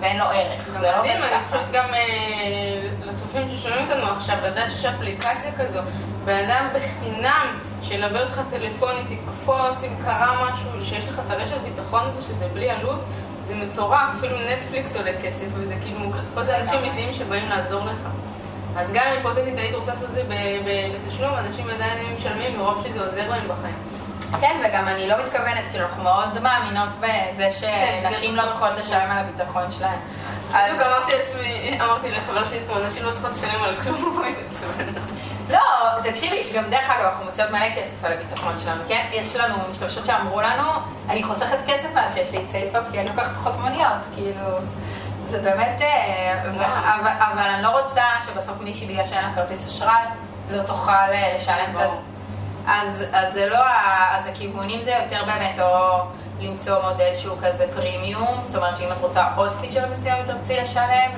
ואין 0.00 0.18
לו 0.18 0.24
ערך, 0.24 0.62
זה 0.70 0.80
לא 0.80 0.98
מדהים, 0.98 1.16
עובד 1.16 1.32
אני 1.32 1.40
ככה. 1.40 1.44
חושבת 1.48 1.72
גם 1.72 1.94
אה, 1.94 2.88
לצופים 3.04 3.48
ששומעים 3.50 3.86
אותנו 3.90 4.06
עכשיו, 4.06 4.36
לדעת 4.44 4.70
שיש 4.70 4.84
אפליקציה 4.84 5.52
כזו, 5.58 5.80
בן 6.24 6.44
אדם 6.44 6.66
בחינם 6.74 7.58
שילווה 7.82 8.22
אותך 8.22 8.40
טלפונית, 8.50 9.10
יקפוץ 9.10 9.84
אם 9.84 10.04
קרה 10.04 10.44
משהו, 10.44 10.70
שיש 10.82 11.08
לך 11.08 11.20
את 11.26 11.30
הרשת 11.30 11.60
ביטחון 11.60 12.02
הזו 12.06 12.22
שזה 12.22 12.48
בלי 12.54 12.70
עלות, 12.70 13.00
זה 13.44 13.54
מטורף, 13.54 14.08
אפילו 14.18 14.36
נטפליקס 14.40 14.96
עולה 14.96 15.12
כסף, 15.22 15.46
וזה 15.54 15.74
כאילו. 15.82 16.00
פה 16.34 16.42
זה 16.42 16.58
אנשים. 16.58 16.78
אמיתיים 16.78 17.12
שבאים 17.12 17.48
לעזור 17.48 17.84
לך. 17.84 18.08
אז 18.76 18.92
גם 18.92 19.04
אם 19.06 19.16
היפותטית 19.16 19.58
היית 19.58 19.74
רוצה 19.74 19.94
לעשות 19.94 20.08
את 20.10 20.14
זה 20.14 20.22
בתשלום, 21.04 21.34
אנשים 21.34 21.70
עדיין 21.70 22.14
משלמים 22.14 22.58
מרוב 22.58 22.84
שזה 22.88 23.04
עוזר 23.04 23.30
להם 23.30 23.44
בחיים. 23.48 23.89
כן, 24.40 24.60
וגם 24.64 24.88
אני 24.88 25.08
לא 25.08 25.14
מתכוונת, 25.24 25.64
כאילו 25.70 25.84
אנחנו 25.84 26.02
מאוד 26.02 26.42
מאמינות 26.42 26.88
בזה 27.00 27.48
שנשים 27.52 28.36
לא. 28.36 28.42
צריכות 28.42 28.70
לשלם 28.78 29.10
על 29.10 29.18
הביטחון 29.18 29.72
שלהן. 29.78 29.98
אז 30.54 30.70
בדיוק 30.70 30.86
אמרתי 30.86 31.12
לעצמי, 31.18 31.80
אמרתי 31.80 32.10
לחבר 32.10 32.44
שלי 32.44 32.60
אתמול, 32.62 32.86
נשים 32.86 33.04
לא 33.04 33.12
צריכות 33.12 33.30
לשלם 33.32 33.62
על 33.62 33.76
כלום. 33.82 34.22
לא, 35.54 35.60
תקשיבי, 36.04 36.42
גם 36.54 36.64
דרך 36.70 36.90
אגב, 36.90 37.04
אנחנו 37.04 37.24
מוציאות 37.24 37.50
מלא 37.50 37.74
כסף 37.76 38.04
על 38.04 38.12
הביטחון 38.12 38.52
שלנו, 38.58 38.82
כן? 38.88 39.06
יש 39.12 39.36
לנו 39.36 39.54
משתמשות 39.70 40.06
שאמרו 40.06 40.40
לנו, 40.40 40.64
אני 41.08 41.22
חוסכת 41.22 41.58
כסף 41.66 41.88
מאז 41.94 42.14
שיש 42.14 42.32
לי 42.32 42.38
את 42.38 42.50
Safeup, 42.50 42.82
כי 42.90 43.00
אני 43.00 43.08
לוקחת 43.08 43.30
פחות 43.36 43.54
מוניות, 43.60 43.98
כאילו... 44.14 44.46
זה 45.30 45.38
באמת... 45.38 45.82
אה. 45.82 46.42
אבל, 47.32 47.42
אני 47.42 47.62
לא 47.62 47.80
רוצה 47.80 48.02
שבסוף 48.26 48.60
מישהי, 48.60 48.86
בגלל 48.86 49.06
שאין 49.06 49.24
לה 49.24 49.34
כרטיס 49.34 49.66
אשראי, 49.66 50.02
לא 50.50 50.62
תוכל 50.62 50.90
אה, 50.90 51.32
לשלם 51.36 51.76
את. 51.76 51.88
אז, 52.66 53.04
אז 53.12 53.32
זה 53.32 53.48
לא, 53.48 53.58
אז 54.10 54.26
הכיוונים 54.26 54.82
זה 54.82 54.90
יותר 55.04 55.24
באמת, 55.24 55.60
או 55.60 56.00
למצוא 56.40 56.82
מודל 56.82 57.12
שהוא 57.18 57.36
כזה 57.42 57.66
פרימיום, 57.74 58.40
זאת 58.40 58.56
אומרת 58.56 58.76
שאם 58.76 58.92
את 58.92 59.00
רוצה 59.00 59.24
עוד 59.36 59.52
feature 59.52 59.84
מסוים 59.92 60.26
תרצי 60.26 60.60
לשלם, 60.60 61.10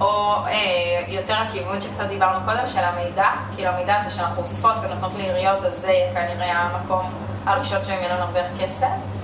או 0.00 0.34
אה, 0.46 1.04
יותר 1.08 1.34
הכיוון 1.34 1.80
שקצת 1.80 2.04
דיברנו 2.08 2.44
קודם, 2.44 2.68
של 2.68 2.84
המידע, 2.84 3.28
כאילו 3.54 3.70
המידע 3.70 3.96
הזה 4.00 4.16
שאנחנו 4.16 4.42
אוספות 4.42 4.74
ונותנות 4.82 5.12
לעיריות, 5.16 5.64
אז 5.64 5.80
זה 5.80 5.88
יהיה 5.88 6.14
כנראה 6.14 6.58
המקום 6.58 7.10
הראשון 7.46 7.78
שממנו 7.84 8.18
נרוויח 8.18 8.46
כסף. 8.60 9.15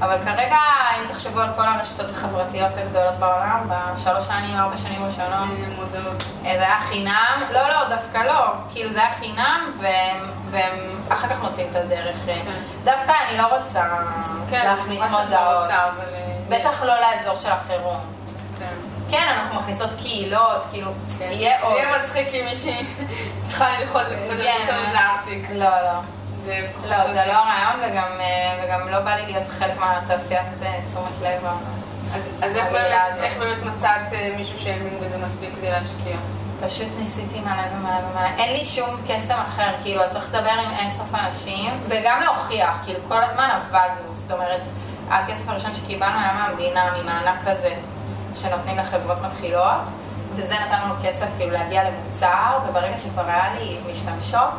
אבל 0.00 0.16
כרגע, 0.24 0.58
אם 0.98 1.12
תחשבו 1.12 1.40
על 1.40 1.48
כל 1.56 1.62
הרשתות 1.62 2.06
החברתיות 2.10 2.72
הגדולות 2.76 3.14
בעולם, 3.18 3.68
בשלוש 3.68 4.26
שנים, 4.26 4.56
ארבע 4.56 4.76
שנים 4.76 5.02
ראשונות, 5.02 5.48
מודעות. 5.76 6.22
אה, 6.44 6.54
זה 6.58 6.64
היה 6.64 6.80
חינם, 6.80 7.38
לא, 7.52 7.68
לא, 7.68 7.88
דווקא 7.88 8.18
לא, 8.18 8.46
כאילו 8.72 8.90
זה 8.90 8.98
היה 8.98 9.14
חינם, 9.14 9.72
והם, 9.78 10.30
והם 10.50 10.78
אחר 11.08 11.28
כך 11.28 11.42
מוצאים 11.42 11.66
את 11.70 11.76
הדרך. 11.76 12.16
אה. 12.28 12.38
כן. 12.44 12.62
דווקא 12.84 13.12
אני 13.28 13.38
לא 13.38 13.46
רוצה 13.56 13.82
כן, 14.50 14.64
להכניס 14.64 15.00
לא 15.00 15.06
מודעות. 15.08 15.70
אה, 15.70 15.90
בטח 16.48 16.82
לא 16.82 16.94
לאזור 17.00 17.36
של 17.36 17.50
החירום. 17.50 18.00
כן. 18.58 18.74
כן, 19.10 19.26
אנחנו 19.28 19.60
מכניסות 19.60 19.90
קהילות, 20.02 20.66
כאילו, 20.70 20.90
יהיה 21.20 21.62
עוד. 21.62 21.72
זה 21.72 21.78
יהיה 21.78 21.98
מצחיק 21.98 22.28
אם 22.34 22.44
מישהי 22.44 22.86
צריכה 23.48 23.78
ללחוץ 23.78 24.06
כן. 24.06 24.58
בסוף 24.58 24.94
לארטיק. 24.94 25.50
לא, 25.50 25.64
לא. 25.64 26.19
לא, 26.46 27.12
זה. 27.12 27.24
לא 27.26 27.32
הרעיון, 27.32 27.80
וגם, 27.90 28.20
אה, 28.20 28.64
וגם 28.64 28.88
לא 28.88 29.00
בא 29.00 29.14
לי 29.14 29.26
להיות 29.32 29.48
חלק 29.48 29.78
מהתעשיית 29.80 30.46
אה, 30.62 30.78
תשומת 30.90 31.12
לב. 31.22 31.46
ה- 31.46 31.56
אז- 32.42 32.56
איך 33.22 33.36
באמת- 33.38 33.62
מצאת 33.64 34.12
אה, 34.12 34.30
מישהו 34.36 34.58
שהאמין 34.58 34.98
בזה 35.00 35.18
מספיק 35.18 35.50
כדי 35.56 35.70
להשקיע? 35.70 36.16
פשוט 36.66 36.88
ניסיתי 36.98 37.40
מלא 37.40 37.52
ומלא 37.76 37.90
ומלא. 37.90 38.28
אין 38.38 38.52
לי 38.52 38.64
שום 38.64 38.96
קסם 39.08 39.34
אחר, 39.48 39.70
כאילו, 39.82 40.02
צריך 40.12 40.34
לדבר 40.34 40.50
עם 40.50 40.70
אינסוף 40.78 41.14
אנשים, 41.14 41.80
וגם 41.88 42.20
להוכיח, 42.20 42.76
כאילו, 42.84 43.00
כל 43.08 43.22
הזמן 43.24 43.48
עבדנו. 43.50 44.14
זאת 44.14 44.32
אומרת, 44.32 44.60
הכסף 45.10 45.48
הראשון 45.48 45.70
שקיבלנו 45.74 46.18
היה 46.18 46.32
מהמדינה, 46.32 46.90
ממענק 47.02 47.38
כזה, 47.46 47.74
שנותנים 48.40 48.76
לחברות 48.78 49.18
מתחילות, 49.22 49.80
וזה 50.34 50.54
נתן 50.54 50.80
לנו 50.84 50.94
כסף, 51.04 51.26
כאילו, 51.38 51.52
להגיע 51.52 51.82
למוצר, 51.84 52.58
וברגע 52.68 52.98
שכבר 52.98 53.22
היה 53.26 53.54
לי 53.58 53.78
משתמשות, 53.90 54.50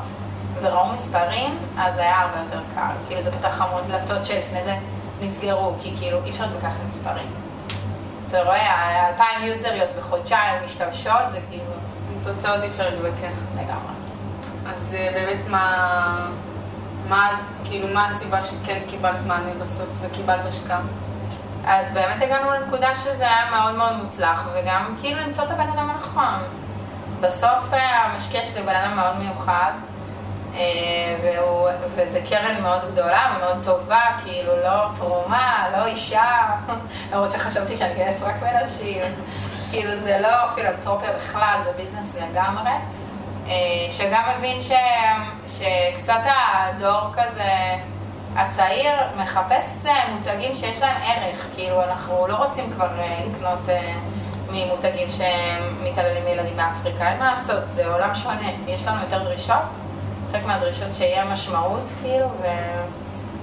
וראו 0.62 0.94
מספרים, 0.94 1.58
אז 1.78 1.98
היה 1.98 2.20
הרבה 2.20 2.38
יותר 2.40 2.60
קל. 2.76 2.92
כאילו, 3.08 3.22
זה 3.22 3.32
פתח 3.32 3.62
המון 3.62 3.82
דלתות 3.88 4.26
שלפני 4.26 4.64
זה 4.64 4.76
נסגרו, 5.22 5.74
כי 5.82 5.94
כאילו, 6.00 6.24
אי 6.26 6.30
אפשר 6.30 6.46
להתווכח 6.46 6.66
עם 6.82 6.88
מספרים. 6.88 7.28
אתה 8.28 8.44
רואה, 8.44 9.10
אלפיים 9.10 9.46
יוזריות 9.46 9.90
בחודשיים 10.00 10.66
משתמשות, 10.66 11.32
זה 11.32 11.40
כאילו... 11.50 11.72
עם 12.12 12.34
תוצאות 12.34 12.64
אי 12.64 12.68
אפשר 12.68 12.90
להתווכח. 12.90 13.38
לגמרי. 13.56 13.94
אז 14.74 14.96
אה, 15.00 15.10
באמת 15.14 15.48
מה... 15.50 16.28
מה, 17.10 17.30
כאילו, 17.64 17.88
מה 17.94 18.08
הסיבה 18.08 18.44
שכן 18.44 18.80
קיבלת 18.90 19.26
מענה 19.28 19.52
בסוף 19.64 19.90
וקיבלת 20.02 20.46
השקעה? 20.46 20.82
אז 21.66 21.94
באמת 21.94 22.22
הגענו 22.22 22.52
לנקודה 22.52 22.96
שזה 22.96 23.24
היה 23.28 23.52
מאוד 23.52 23.76
מאוד 23.76 24.04
מוצלח, 24.04 24.48
וגם 24.54 24.96
כאילו 25.02 25.22
למצוא 25.22 25.44
את 25.44 25.52
הבן 25.52 25.70
אדם 25.70 25.90
הנכון. 25.90 26.40
בסוף 27.22 27.74
אה, 27.74 28.06
המשקיע 28.06 28.46
שלי 28.46 28.62
בן 28.64 28.76
אדם 28.76 28.96
מאוד 28.96 29.18
מיוחד, 29.20 29.72
והוא, 31.24 31.70
וזה 31.96 32.20
קרן 32.30 32.62
מאוד 32.62 32.82
גדולה 32.92 33.34
ומאוד 33.38 33.64
טובה, 33.66 34.02
כאילו 34.24 34.58
לא 34.64 34.88
תרומה, 34.96 35.70
לא 35.78 35.86
אישה, 35.86 36.40
למרות 37.12 37.32
שחשבתי 37.32 37.78
שאני 37.78 37.94
אגייס 37.94 38.22
רק 38.22 38.36
בנשים. 38.42 39.06
כאילו 39.72 39.96
זה 39.96 40.20
לא 40.20 40.48
פילנטרופיה 40.56 41.14
בכלל, 41.14 41.60
זה 41.64 41.72
ביזנס 41.78 42.16
לגמרי. 42.16 42.72
אה, 43.48 43.54
שגם 43.90 44.24
מבין 44.38 44.62
ש, 44.62 44.72
שקצת 45.48 46.22
הדור 46.26 47.14
כזה 47.14 47.44
הצעיר 48.36 48.92
מחפש 49.18 49.86
אה, 49.86 50.14
מותגים 50.14 50.56
שיש 50.56 50.82
להם 50.82 50.98
ערך, 51.04 51.48
כאילו 51.56 51.84
אנחנו 51.84 52.28
לא 52.28 52.36
רוצים 52.36 52.72
כבר 52.74 53.00
אה, 53.00 53.24
לקנות 53.30 53.70
אה, 53.70 53.94
ממותגים 54.52 55.08
שמתעללים 55.12 56.24
בילדים 56.24 56.58
באפריקה, 56.58 57.12
אין 57.12 57.20
מה 57.20 57.32
לעשות, 57.32 57.64
זה 57.76 57.88
עולם 57.94 58.16
שונה, 58.16 58.50
יש 58.68 58.88
לנו 58.88 59.02
יותר 59.02 59.24
דרישות, 59.24 59.62
חלק 60.32 60.46
מהדרישות 60.46 60.88
שיהיה 60.94 61.26
משמעות, 61.26 61.82
כאילו, 62.02 62.28
ו... 62.42 62.46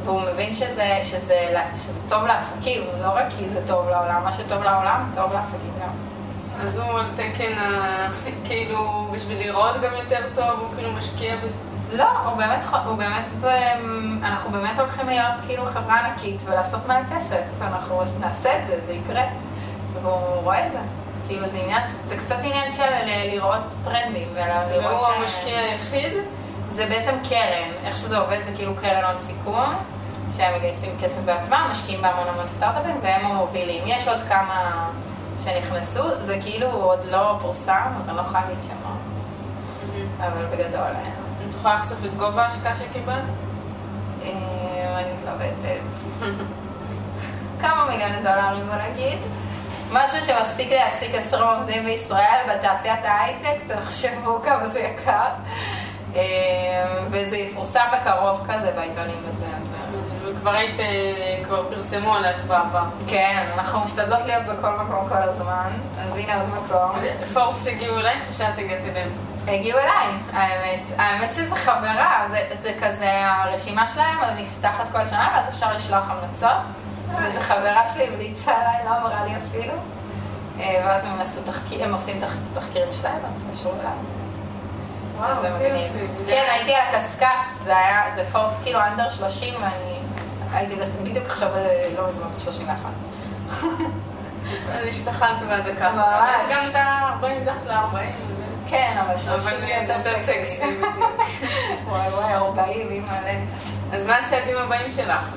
והוא 0.05 0.21
מבין 0.33 0.55
שזה, 0.55 1.01
שזה, 1.05 1.47
שזה 1.77 1.99
טוב 2.09 2.27
לעסקים, 2.27 2.83
לא 3.03 3.09
רק 3.09 3.25
כי 3.39 3.49
זה 3.53 3.61
טוב 3.69 3.89
לעולם, 3.89 4.21
מה 4.25 4.33
שטוב 4.33 4.63
לעולם, 4.63 5.11
טוב 5.15 5.33
לעסקים 5.33 5.73
גם. 5.83 5.89
אז 6.65 6.79
הוא 6.79 6.99
על 6.99 7.07
תקן, 7.17 7.53
ה- 7.59 8.09
כאילו, 8.49 9.09
בשביל 9.13 9.39
לראות 9.47 9.81
גם 9.81 9.91
יותר 10.03 10.21
טוב, 10.35 10.61
הוא 10.61 10.69
כאילו 10.77 10.93
משקיע 10.93 11.37
בזה. 11.37 11.49
לא, 11.97 12.05
הוא 12.25 12.37
באמת, 12.37 12.59
הוא 12.87 12.97
באמת, 12.97 13.25
ב- 13.41 14.25
אנחנו 14.25 14.51
באמת 14.51 14.79
הולכים 14.79 15.07
להיות 15.09 15.35
כאילו 15.47 15.67
חברה 15.67 16.01
ענקית 16.07 16.41
ולעשות 16.45 16.87
מלא 16.87 17.01
כסף. 17.17 17.43
אנחנו 17.63 18.03
נעשה 18.21 18.59
את 18.63 18.67
זה, 18.67 18.81
זה 18.87 18.93
יקרה. 18.93 19.23
והוא 20.03 20.13
רואה 20.43 20.67
את 20.67 20.73
זה. 20.73 20.79
כאילו 21.29 21.49
זה 21.49 21.57
עניין, 21.59 21.83
זה 22.09 22.17
קצת 22.17 22.37
עניין 22.43 22.73
של 22.73 22.83
ל- 22.83 23.35
לראות 23.35 23.61
טרנדים 23.85 24.29
ולראות 24.35 24.85
והוא 24.85 25.07
המשקיע 25.07 25.59
היחיד. 25.59 26.13
זה 26.79 26.87
בעצם 26.87 27.15
קרן, 27.29 27.71
איך 27.85 27.97
שזה 27.97 28.19
עובד 28.19 28.39
זה 28.45 28.53
כאילו 28.57 28.73
קרן 28.81 29.05
הון 29.05 29.19
סיכון, 29.19 29.75
שהם 30.37 30.59
מגייסים 30.59 30.91
כסף 31.03 31.21
בעצמם, 31.25 31.69
משקיעים 31.71 32.03
בהמון 32.03 32.29
המון 32.29 32.49
סטארט-אפים 32.49 32.97
והם 33.03 33.27
המובילים. 33.27 33.83
יש 33.87 34.09
עוד 34.09 34.23
כמה 34.29 34.89
שנכנסו, 35.45 36.03
זה 36.27 36.39
כאילו 36.43 36.67
עוד 36.67 36.99
לא 37.05 37.39
פורסם, 37.41 37.93
אז 38.01 38.09
אני 38.09 38.17
לא 38.17 38.23
יכולה 38.23 38.41
להגיד 38.41 38.57
שמות, 38.63 38.99
אבל 40.21 40.45
בגדול... 40.47 40.81
אה, 40.81 41.11
את 41.49 41.55
יכולה 41.55 41.75
לחשוף 41.75 41.99
את 42.05 42.15
גובה 42.15 42.43
ההשקעה 42.43 42.77
שקיבלת? 42.77 43.25
אה, 44.23 45.01
אני 45.01 45.09
מתלבטת. 45.13 45.81
כמה 47.61 47.87
מיליוני 47.91 48.23
דולרים 48.23 48.67
בוא 48.67 48.93
נגיד. 48.93 49.19
משהו 49.91 50.27
שמספיק 50.27 50.73
להעסיק 50.73 51.15
עשרים 51.15 51.47
עובדים 51.47 51.85
בישראל 51.85 52.41
בתעשיית 52.51 53.05
ההייטק, 53.05 53.61
תחשבו 53.67 54.41
כמה 54.43 54.69
זה 54.69 54.81
יקר. 54.81 55.29
אה, 56.17 56.21
וזה 57.11 57.37
יפורסם 57.37 57.85
בקרוב 57.93 58.47
כזה 58.51 58.71
בעיתונים 58.77 59.17
וזה. 59.29 59.45
יודעת. 59.45 60.37
וכבר 60.39 60.51
היית, 60.55 60.81
אה, 60.81 60.87
כבר 61.45 61.63
פרסמו 61.71 62.15
עליך 62.15 62.45
בעבר. 62.47 62.83
כן, 63.09 63.47
אנחנו 63.55 63.81
משתדלות 63.85 64.21
להיות 64.27 64.45
בכל 64.45 64.71
מקום 64.71 65.09
כל 65.09 65.15
הזמן, 65.23 65.69
אז 66.01 66.17
הנה 66.17 66.35
עוד 66.41 66.49
מקום. 66.65 66.91
פורבס 67.35 67.67
הגיעו 67.67 67.99
אלייך 67.99 68.19
או 68.29 68.35
שאת 68.35 68.59
הגעת 68.59 68.81
אליהם? 68.91 69.09
הגיעו 69.49 69.79
אליי, 69.79 70.09
האמת. 70.33 70.81
האמת 70.99 71.33
שזה 71.33 71.57
חברה, 71.57 72.27
זה, 72.31 72.41
זה 72.63 72.73
כזה, 72.83 73.13
הרשימה 73.27 73.87
שלהם 73.87 74.19
נפתחת 74.39 74.85
כל 74.93 75.07
שנה, 75.07 75.31
ואז 75.35 75.55
אפשר 75.55 75.73
לשלוח 75.75 76.05
המלצות. 76.11 76.59
וזו 77.09 77.41
חברה 77.41 77.83
שלי 77.95 78.07
המליצה 78.07 78.53
עליי, 78.53 78.85
לא 78.85 78.97
אמרה 78.99 79.25
לי 79.25 79.31
אפילו. 79.37 79.73
אה, 80.61 80.83
ואז 80.87 81.05
הם, 81.05 81.43
תחקיר, 81.47 81.85
הם 81.85 81.93
עושים 81.95 82.21
תח, 82.21 82.35
תחקירים 82.55 82.89
שלהם, 83.01 83.19
אז 83.29 83.33
תקשרו 83.53 83.73
אליי. 83.73 83.93
וואו, 83.93 83.97
אז 83.97 83.97
זה 83.97 84.07
איזה 84.09 84.17
מגניב. 84.19 84.37
יופי. 84.37 85.07
וזה- 85.07 85.08
כן, 86.27 86.45
הייתי 86.51 86.75
על 86.75 86.95
הקשקש, 86.95 87.65
זה 87.65 87.77
היה, 87.77 88.03
זה 88.17 88.25
פורס 88.33 88.55
כאילו 88.63 88.79
אנדר 88.81 89.11
30, 89.11 89.55
ואני 89.55 89.99
הייתי 90.53 90.75
בדיוק 91.03 91.27
עכשיו, 91.27 91.49
אה, 91.57 91.89
לא 91.97 92.09
מזמן, 92.09 92.27
31. 92.45 92.77
השתחלת 94.89 95.43
מהדקה. 95.49 95.91
ממש. 95.91 96.43
גם 96.51 96.65
את 96.71 96.75
ה-40 96.75 97.27
מתחת 97.43 97.67
ל-40. 97.67 97.99
כן, 98.71 98.97
אבל 99.01 99.11
אבל 99.11 99.19
30 99.19 99.61
זה 99.87 99.93
יותר 99.93 100.15
סקסי. 100.25 100.61
וואי 101.89 102.09
וואי, 102.09 102.35
40, 102.35 102.89
אימא'לה. 102.91 103.35
אז 103.93 104.07
מה 104.07 104.17
הצעדים 104.17 104.57
הבאים 104.57 104.93
שלך? 104.93 105.35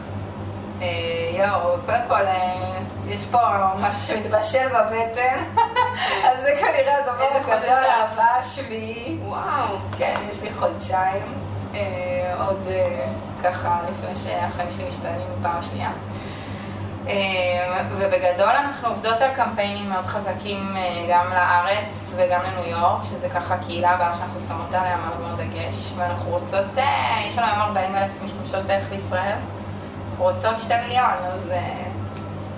אה, 0.81 0.87
יואו, 1.33 1.77
קודם 1.85 2.01
כל, 2.07 2.27
אה, 2.27 2.77
יש 3.07 3.25
פה 3.31 3.39
משהו 3.81 4.01
שמתבשל 4.01 4.67
בבטן, 4.67 5.39
אז 6.27 6.41
זה 6.41 6.53
כנראה 6.59 6.97
הדבר 6.97 7.23
הגדול, 7.23 7.41
חודש 7.43 7.69
את? 7.69 7.85
האהבה 7.89 8.25
השביעי. 8.39 9.17
וואו. 9.25 9.75
כן, 9.97 10.15
יש 10.31 10.43
לי 10.43 10.49
חודשיים, 10.59 11.23
אה, 11.75 12.33
עוד 12.47 12.67
ככה 13.43 13.79
לפני 13.89 14.15
שהחיים 14.15 14.69
שלי 14.71 14.87
משתנים 14.87 15.27
פעם 15.41 15.63
שנייה. 15.71 15.91
ובגדול 17.97 18.49
אנחנו 18.49 18.89
עובדות 18.89 19.21
על 19.21 19.31
קמפיינים 19.35 19.89
מאוד 19.89 20.05
חזקים 20.05 20.75
גם 21.09 21.25
לארץ 21.33 22.13
וגם 22.15 22.41
לניו 22.41 22.69
יורק, 22.69 23.03
שזה 23.03 23.29
ככה 23.29 23.57
קהילה 23.57 23.89
הבאה 23.89 24.13
שאנחנו 24.13 24.39
שמות 24.39 24.73
עליה 24.73 24.97
מאוד 24.97 25.19
מאוד 25.19 25.41
דגש, 25.41 25.93
ואנחנו 25.95 26.31
רוצות, 26.31 26.65
יש 27.27 27.37
לנו 27.37 27.47
היום 27.47 27.61
40 27.61 27.95
אלף 27.95 28.11
משתמשות 28.23 28.63
בערך 28.65 28.89
בישראל, 28.89 29.37
אנחנו 30.21 30.33
רוצות 30.35 30.59
שתי 30.61 30.73
מיליון, 30.87 31.13
אז 31.23 31.51
אה, 31.51 31.73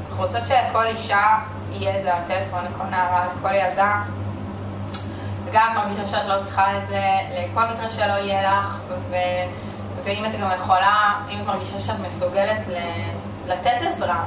אנחנו 0.09 0.23
רוצות 0.23 0.41
שלכל 0.47 0.85
אישה 0.85 1.39
יהיה 1.71 1.91
את 1.91 2.05
הטלפון, 2.07 2.59
לכל 2.59 2.83
נערה, 2.89 3.25
לכל 3.25 3.53
ילדה, 3.53 4.01
וגם 5.45 5.67
את 5.71 5.77
מרגישה 5.77 6.07
שאת 6.07 6.25
לא 6.27 6.35
צריכה 6.43 6.77
את 6.77 6.87
זה, 6.87 7.03
לכל 7.31 7.61
מקרה 7.65 7.89
שלא 7.89 8.13
יהיה 8.13 8.51
לך, 8.51 8.79
ו... 9.09 9.15
ואם 10.03 10.25
את 10.25 10.39
גם 10.39 10.49
יכולה, 10.55 11.13
אם 11.29 11.41
את 11.41 11.45
מרגישה 11.45 11.79
שאת 11.79 11.95
מסוגלת 12.07 12.67
ל... 12.67 12.77
לתת 13.47 13.77
עזרה, 13.81 14.23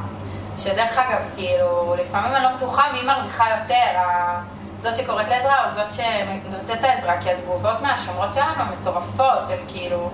שדרך 0.58 0.98
אגב, 0.98 1.20
כאילו, 1.36 1.94
לפעמים 1.98 2.32
אני 2.32 2.44
לא 2.44 2.56
בטוחה 2.56 2.82
מי 2.92 3.02
מרוויחה 3.02 3.44
יותר. 3.50 4.00
זאת 4.82 4.96
שקוראת 4.96 5.28
לעזרה 5.28 5.64
או 5.64 5.70
זאת 5.74 5.94
שנותנת 5.94 6.78
את 6.78 6.84
העזרה, 6.84 7.20
כי 7.22 7.30
התגובות 7.30 7.80
מהשומרות 7.82 8.34
שלנו 8.34 8.64
מטורפות, 8.80 9.50
הן 9.50 9.58
כאילו 9.68 10.10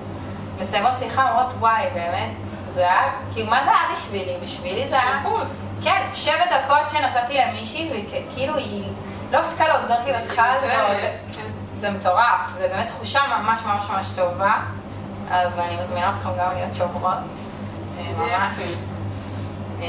מסיימות 0.60 0.92
שיחה, 0.98 1.30
אומרות 1.30 1.52
וואי, 1.58 1.86
באמת, 1.94 2.30
זה 2.74 2.80
היה, 2.80 3.02
כאילו, 3.32 3.50
מה 3.50 3.64
זה 3.64 3.70
היה 3.70 3.96
בשבילי? 3.96 4.36
בשבילי 4.44 4.88
זה 4.88 4.98
היה... 5.02 5.20
שליחות. 5.22 5.46
כן, 5.82 6.02
שבע 6.14 6.44
דקות 6.50 6.90
שנתתי 6.90 7.38
למישהי, 7.38 7.90
וכאילו 7.92 8.56
היא 8.56 8.84
לא 9.32 9.38
הפסיקה 9.38 9.68
להודות 9.68 10.06
לי 10.06 10.12
בשיחה 10.12 10.52
הזאת. 10.52 10.68
זה 11.74 11.90
מטורף, 11.90 12.52
זה 12.56 12.68
באמת 12.68 12.88
תחושה 12.88 13.20
ממש 13.38 13.60
ממש 13.66 13.84
ממש 13.90 14.06
טובה. 14.16 14.54
אז 15.30 15.58
אני 15.58 15.76
מזמינה 15.82 16.14
אתכם 16.16 16.28
גם 16.38 16.54
להיות 16.54 16.74
שומרות. 16.74 17.14
אה, 17.98 18.14
זה. 18.14 18.24
אה, 19.82 19.86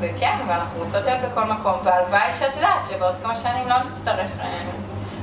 וכן, 0.00 0.38
ואנחנו 0.48 0.84
רוצות 0.84 1.04
להיות 1.04 1.20
בכל 1.30 1.44
מקום, 1.44 1.74
והלוואי 1.84 2.32
שאת 2.38 2.56
יודעת 2.56 2.86
שבעוד 2.90 3.14
כמה 3.22 3.36
שנים 3.36 3.68
לא 3.68 3.76
נצטרך 3.78 4.30
אה, 4.40 4.60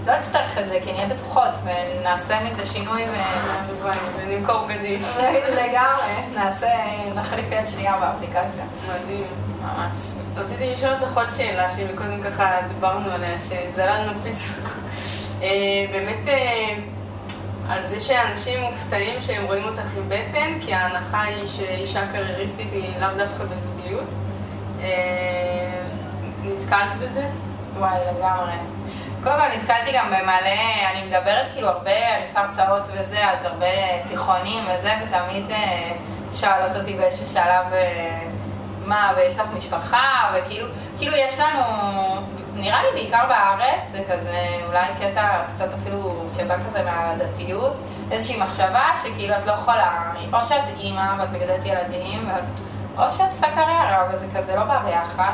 לא 0.05 0.19
אצטרך 0.19 0.57
את 0.57 0.67
זה, 0.67 0.79
כי 0.83 0.93
נהיה 0.93 1.07
בטוחות, 1.07 1.51
ונעשה 1.63 2.39
מזה 2.43 2.65
שינוי. 2.65 3.03
ונמכור 4.17 4.65
בגדים. 4.67 5.01
לגמרי, 5.61 6.35
נעשה, 6.35 6.67
נחליף 7.15 7.45
יד 7.51 7.67
שנייה 7.67 7.97
באפליקציה. 7.97 8.63
מדהים. 8.83 9.27
ממש. 9.61 9.97
רציתי 10.35 10.71
לשאול 10.71 10.93
אותך 10.93 11.17
עוד 11.17 11.27
שאלה, 11.37 11.71
שמקודם 11.71 12.23
ככה 12.23 12.51
דיברנו 12.67 13.11
עליה, 13.11 13.37
שזללנו 13.41 14.11
פיצה. 14.23 14.53
אה, 15.41 15.85
באמת, 15.91 16.27
אה, 16.27 16.75
על 17.69 17.87
זה 17.87 18.01
שאנשים 18.01 18.61
מופתעים 18.61 19.21
שהם 19.21 19.45
רואים 19.45 19.63
אותך 19.63 19.97
עם 19.97 20.03
בטן, 20.09 20.59
כי 20.61 20.73
ההנחה 20.73 21.21
היא 21.21 21.47
שאישה 21.47 22.07
קרייריסטית 22.11 22.67
היא 22.71 22.89
לאו 23.01 23.09
דווקא 23.17 23.43
בזוגיות. 23.43 24.07
אה, 24.81 25.81
נתקלת 26.43 26.97
בזה? 27.01 27.29
וואי, 27.77 27.99
לגמרי. 28.17 28.53
קודם 29.23 29.35
כל 29.35 29.57
נתקלתי 29.57 29.91
גם 29.97 30.07
במלא, 30.07 30.91
אני 30.91 31.05
מדברת 31.05 31.47
כאילו 31.53 31.67
הרבה, 31.67 32.15
אני 32.15 32.25
עושה 32.27 32.39
הרצאות 32.39 32.83
וזה, 32.93 33.29
אז 33.29 33.45
הרבה 33.45 33.65
תיכונים 34.07 34.63
וזה, 34.63 34.93
ותמיד 35.03 35.51
אה, 35.51 35.91
שואלות 36.33 36.75
אותי 36.75 36.93
באיזשהו 36.93 37.27
שלב, 37.27 37.73
אה, 37.73 38.19
מה, 38.85 39.11
ויש 39.15 39.37
לך 39.37 39.47
משפחה, 39.57 40.31
וכאילו, 40.33 40.67
כאילו 40.97 41.15
יש 41.15 41.39
לנו, 41.39 41.61
נראה 42.53 42.81
לי 42.83 42.89
בעיקר 42.93 43.25
בארץ, 43.29 43.91
זה 43.91 44.03
כזה 44.11 44.47
אולי 44.67 44.87
קטע 44.99 45.27
קצת 45.55 45.73
אפילו 45.73 46.25
שבא 46.37 46.55
כזה 46.67 46.83
מהדתיות, 46.83 47.73
איזושהי 48.11 48.41
מחשבה 48.41 48.89
שכאילו 49.03 49.35
את 49.35 49.45
לא 49.45 49.51
יכולה, 49.51 50.11
או 50.33 50.37
שאת 50.49 50.63
אימא 50.79 51.13
ואת 51.19 51.29
מגדלת 51.31 51.65
ילדים, 51.65 52.29
ואת, 52.29 52.43
או 52.97 53.13
שאת 53.17 53.29
עושה 53.31 53.47
קריירה, 53.55 54.03
וזה 54.13 54.25
כזה 54.35 54.55
לא 54.55 54.63
בא 54.63 54.79
ביחד. 54.85 55.33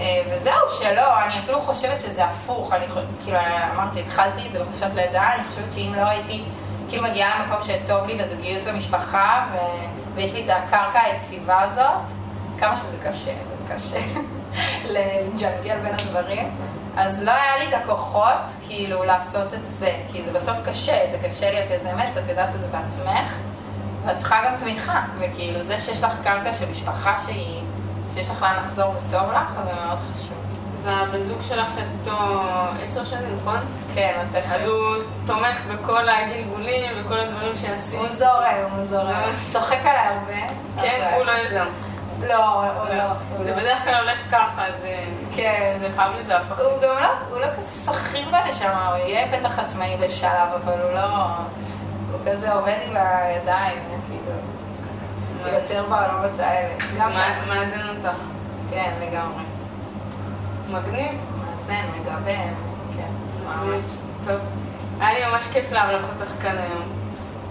אה, 0.00 0.22
וזהו, 0.30 0.68
שלא, 0.80 1.24
אני 1.24 1.38
אפילו 1.38 1.60
חושבת 1.60 2.00
שזה 2.00 2.24
הפוך, 2.24 2.72
אני 2.72 2.84
כאילו, 3.24 3.38
אמרתי, 3.74 4.00
התחלתי 4.00 4.46
את 4.46 4.52
זה 4.52 4.60
בחופשת 4.60 4.94
לידה, 4.94 5.34
אני 5.34 5.42
חושבת 5.50 5.72
שאם 5.74 5.92
לא 5.96 6.02
הייתי 6.02 6.42
כאילו 6.88 7.04
מגיעה 7.04 7.42
למקום 7.42 7.66
שטוב 7.66 8.06
לי 8.06 8.14
בזוגיות 8.14 8.62
ומשפחה, 8.64 9.46
ו... 9.52 9.56
ויש 10.14 10.34
לי 10.34 10.44
את 10.44 10.50
הקרקע 10.50 11.00
היציבה 11.00 11.62
הזאת, 11.62 12.02
כמה 12.58 12.76
שזה 12.76 12.96
קשה, 13.08 13.32
זה 13.48 13.74
קשה 13.74 13.98
לג'נגל 14.94 15.78
בין 15.82 15.94
הדברים, 15.94 16.50
אז 16.96 17.22
לא 17.22 17.30
היה 17.30 17.58
לי 17.58 17.68
את 17.68 17.82
הכוחות 17.82 18.42
כאילו 18.66 19.04
לעשות 19.04 19.54
את 19.54 19.60
זה, 19.78 19.92
כי 20.12 20.22
זה 20.22 20.32
בסוף 20.32 20.56
קשה, 20.66 20.98
זה 21.10 21.28
קשה 21.28 21.50
להיות 21.50 21.70
יזמת, 21.70 22.16
את 22.24 22.28
יודעת 22.28 22.48
את 22.54 22.60
זה 22.60 22.66
בעצמך, 22.66 23.32
ואת 24.04 24.18
צריכה 24.18 24.44
גם 24.44 24.56
תמיכה, 24.58 25.02
וכאילו 25.18 25.62
זה 25.62 25.78
שיש 25.78 26.02
לך 26.02 26.12
קרקע 26.24 26.52
של 26.52 26.70
משפחה 26.70 27.16
שהיא... 27.26 27.60
שיש 28.14 28.30
לך 28.30 28.42
לאן 28.42 28.56
לחזור 28.56 28.88
וטוב 28.88 29.32
לך, 29.32 29.52
זה 29.64 29.72
מאוד 29.86 29.98
חשוב. 30.12 30.36
זה 30.80 30.90
הבן 30.90 31.24
זוג 31.24 31.38
שלך 31.42 31.74
שאת 31.74 31.84
איתו 32.00 32.42
עשר 32.82 33.04
שנים, 33.04 33.36
נכון? 33.40 33.58
כן, 33.94 34.26
תכף. 34.32 34.52
אז 34.54 34.64
הוא 34.64 34.96
תומך 35.26 35.56
בכל 35.68 36.08
הגלגולים 36.08 36.92
וכל 37.00 37.20
הדברים 37.20 37.52
שעשית? 37.60 37.98
הוא 37.98 38.08
זורם, 38.18 38.70
הוא 38.76 38.86
זורם. 38.90 39.30
צוחק 39.52 39.78
עליי 39.80 40.08
הרבה. 40.08 40.52
כן, 40.82 41.14
הוא 41.16 41.24
לא 41.24 41.32
יזם. 41.32 41.66
לא, 42.26 42.62
הוא 42.62 42.94
לא. 42.94 43.04
זה 43.44 43.52
בדרך 43.52 43.84
כלל 43.84 43.94
הולך 43.94 44.18
ככה, 44.30 44.66
אז 44.66 44.74
כן, 45.36 45.76
זה 45.80 45.88
חייב 45.96 46.12
לי 46.16 46.22
דף. 46.22 46.42
הוא 46.58 46.82
גם 46.82 47.02
לא, 47.02 47.08
הוא 47.30 47.40
לא 47.40 47.46
כזה 47.46 47.92
שכיר 47.92 48.28
בנשמה, 48.30 48.88
הוא 48.88 48.96
יהיה 48.96 49.38
בטח 49.38 49.58
עצמאי 49.58 49.96
בשלב, 50.00 50.48
אבל 50.64 50.80
הוא 50.82 50.90
לא... 50.92 51.06
הוא 52.12 52.20
כזה 52.26 52.52
עובד 52.52 52.76
עם 52.86 52.96
הידיים, 52.96 53.78
כאילו... 54.08 54.32
יותר 55.46 55.84
בעולמות 55.88 56.40
האלה. 56.40 56.74
מאזן 57.48 57.88
אותך. 57.88 58.18
כן, 58.70 58.92
לגמרי. 59.00 59.42
מגניב. 60.68 61.12
מאזן, 61.38 61.86
מגוון, 62.00 62.54
כן, 62.96 63.10
ממש. 63.44 63.84
טוב. 64.26 64.36
היה 65.00 65.18
לי 65.18 65.32
ממש 65.32 65.44
כיף 65.52 65.72
לארח 65.72 66.02
אותך 66.02 66.32
כאן 66.42 66.58
היום. 66.58 66.98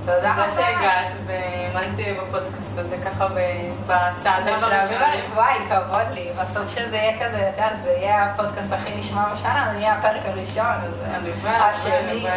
תודה 0.05 0.33
רבה. 0.33 0.51
שהגעת 0.51 1.11
והאמנת 1.25 2.17
בפודקאסט 2.19 2.77
הזה 2.77 2.97
ככה 3.05 3.27
בצעדה 3.87 4.55
בראשונים. 4.55 5.31
וואי, 5.33 5.53
כבוד 5.69 6.13
לי. 6.13 6.29
בסוף 6.41 6.75
שזה 6.75 6.95
יהיה 6.95 7.17
כזה, 7.19 7.49
את 7.49 7.53
יודעת, 7.57 7.73
זה 7.83 7.89
יהיה 7.91 8.25
הפודקאסט 8.25 8.71
הכי 8.71 8.99
נשמע 8.99 9.23
בשנה, 9.33 9.69
זה 9.71 9.77
יהיה 9.77 9.93
הפרק 9.93 10.21
הראשון. 10.25 10.65
השני. 11.45 12.27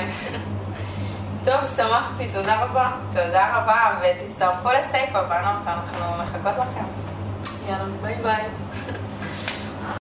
טוב, 1.45 1.67
שמחתי, 1.77 2.29
תודה 2.33 2.65
רבה. 2.65 2.91
תודה 3.13 3.57
רבה, 3.57 3.91
ותצטרפו 4.01 4.69
לסייפה, 4.69 5.23
בנות, 5.23 5.67
אנחנו 5.67 6.23
מחכות 6.23 6.59
לכם. 6.59 6.85
יאללה, 7.69 7.85
ביי 8.03 8.15
ביי. 8.15 8.45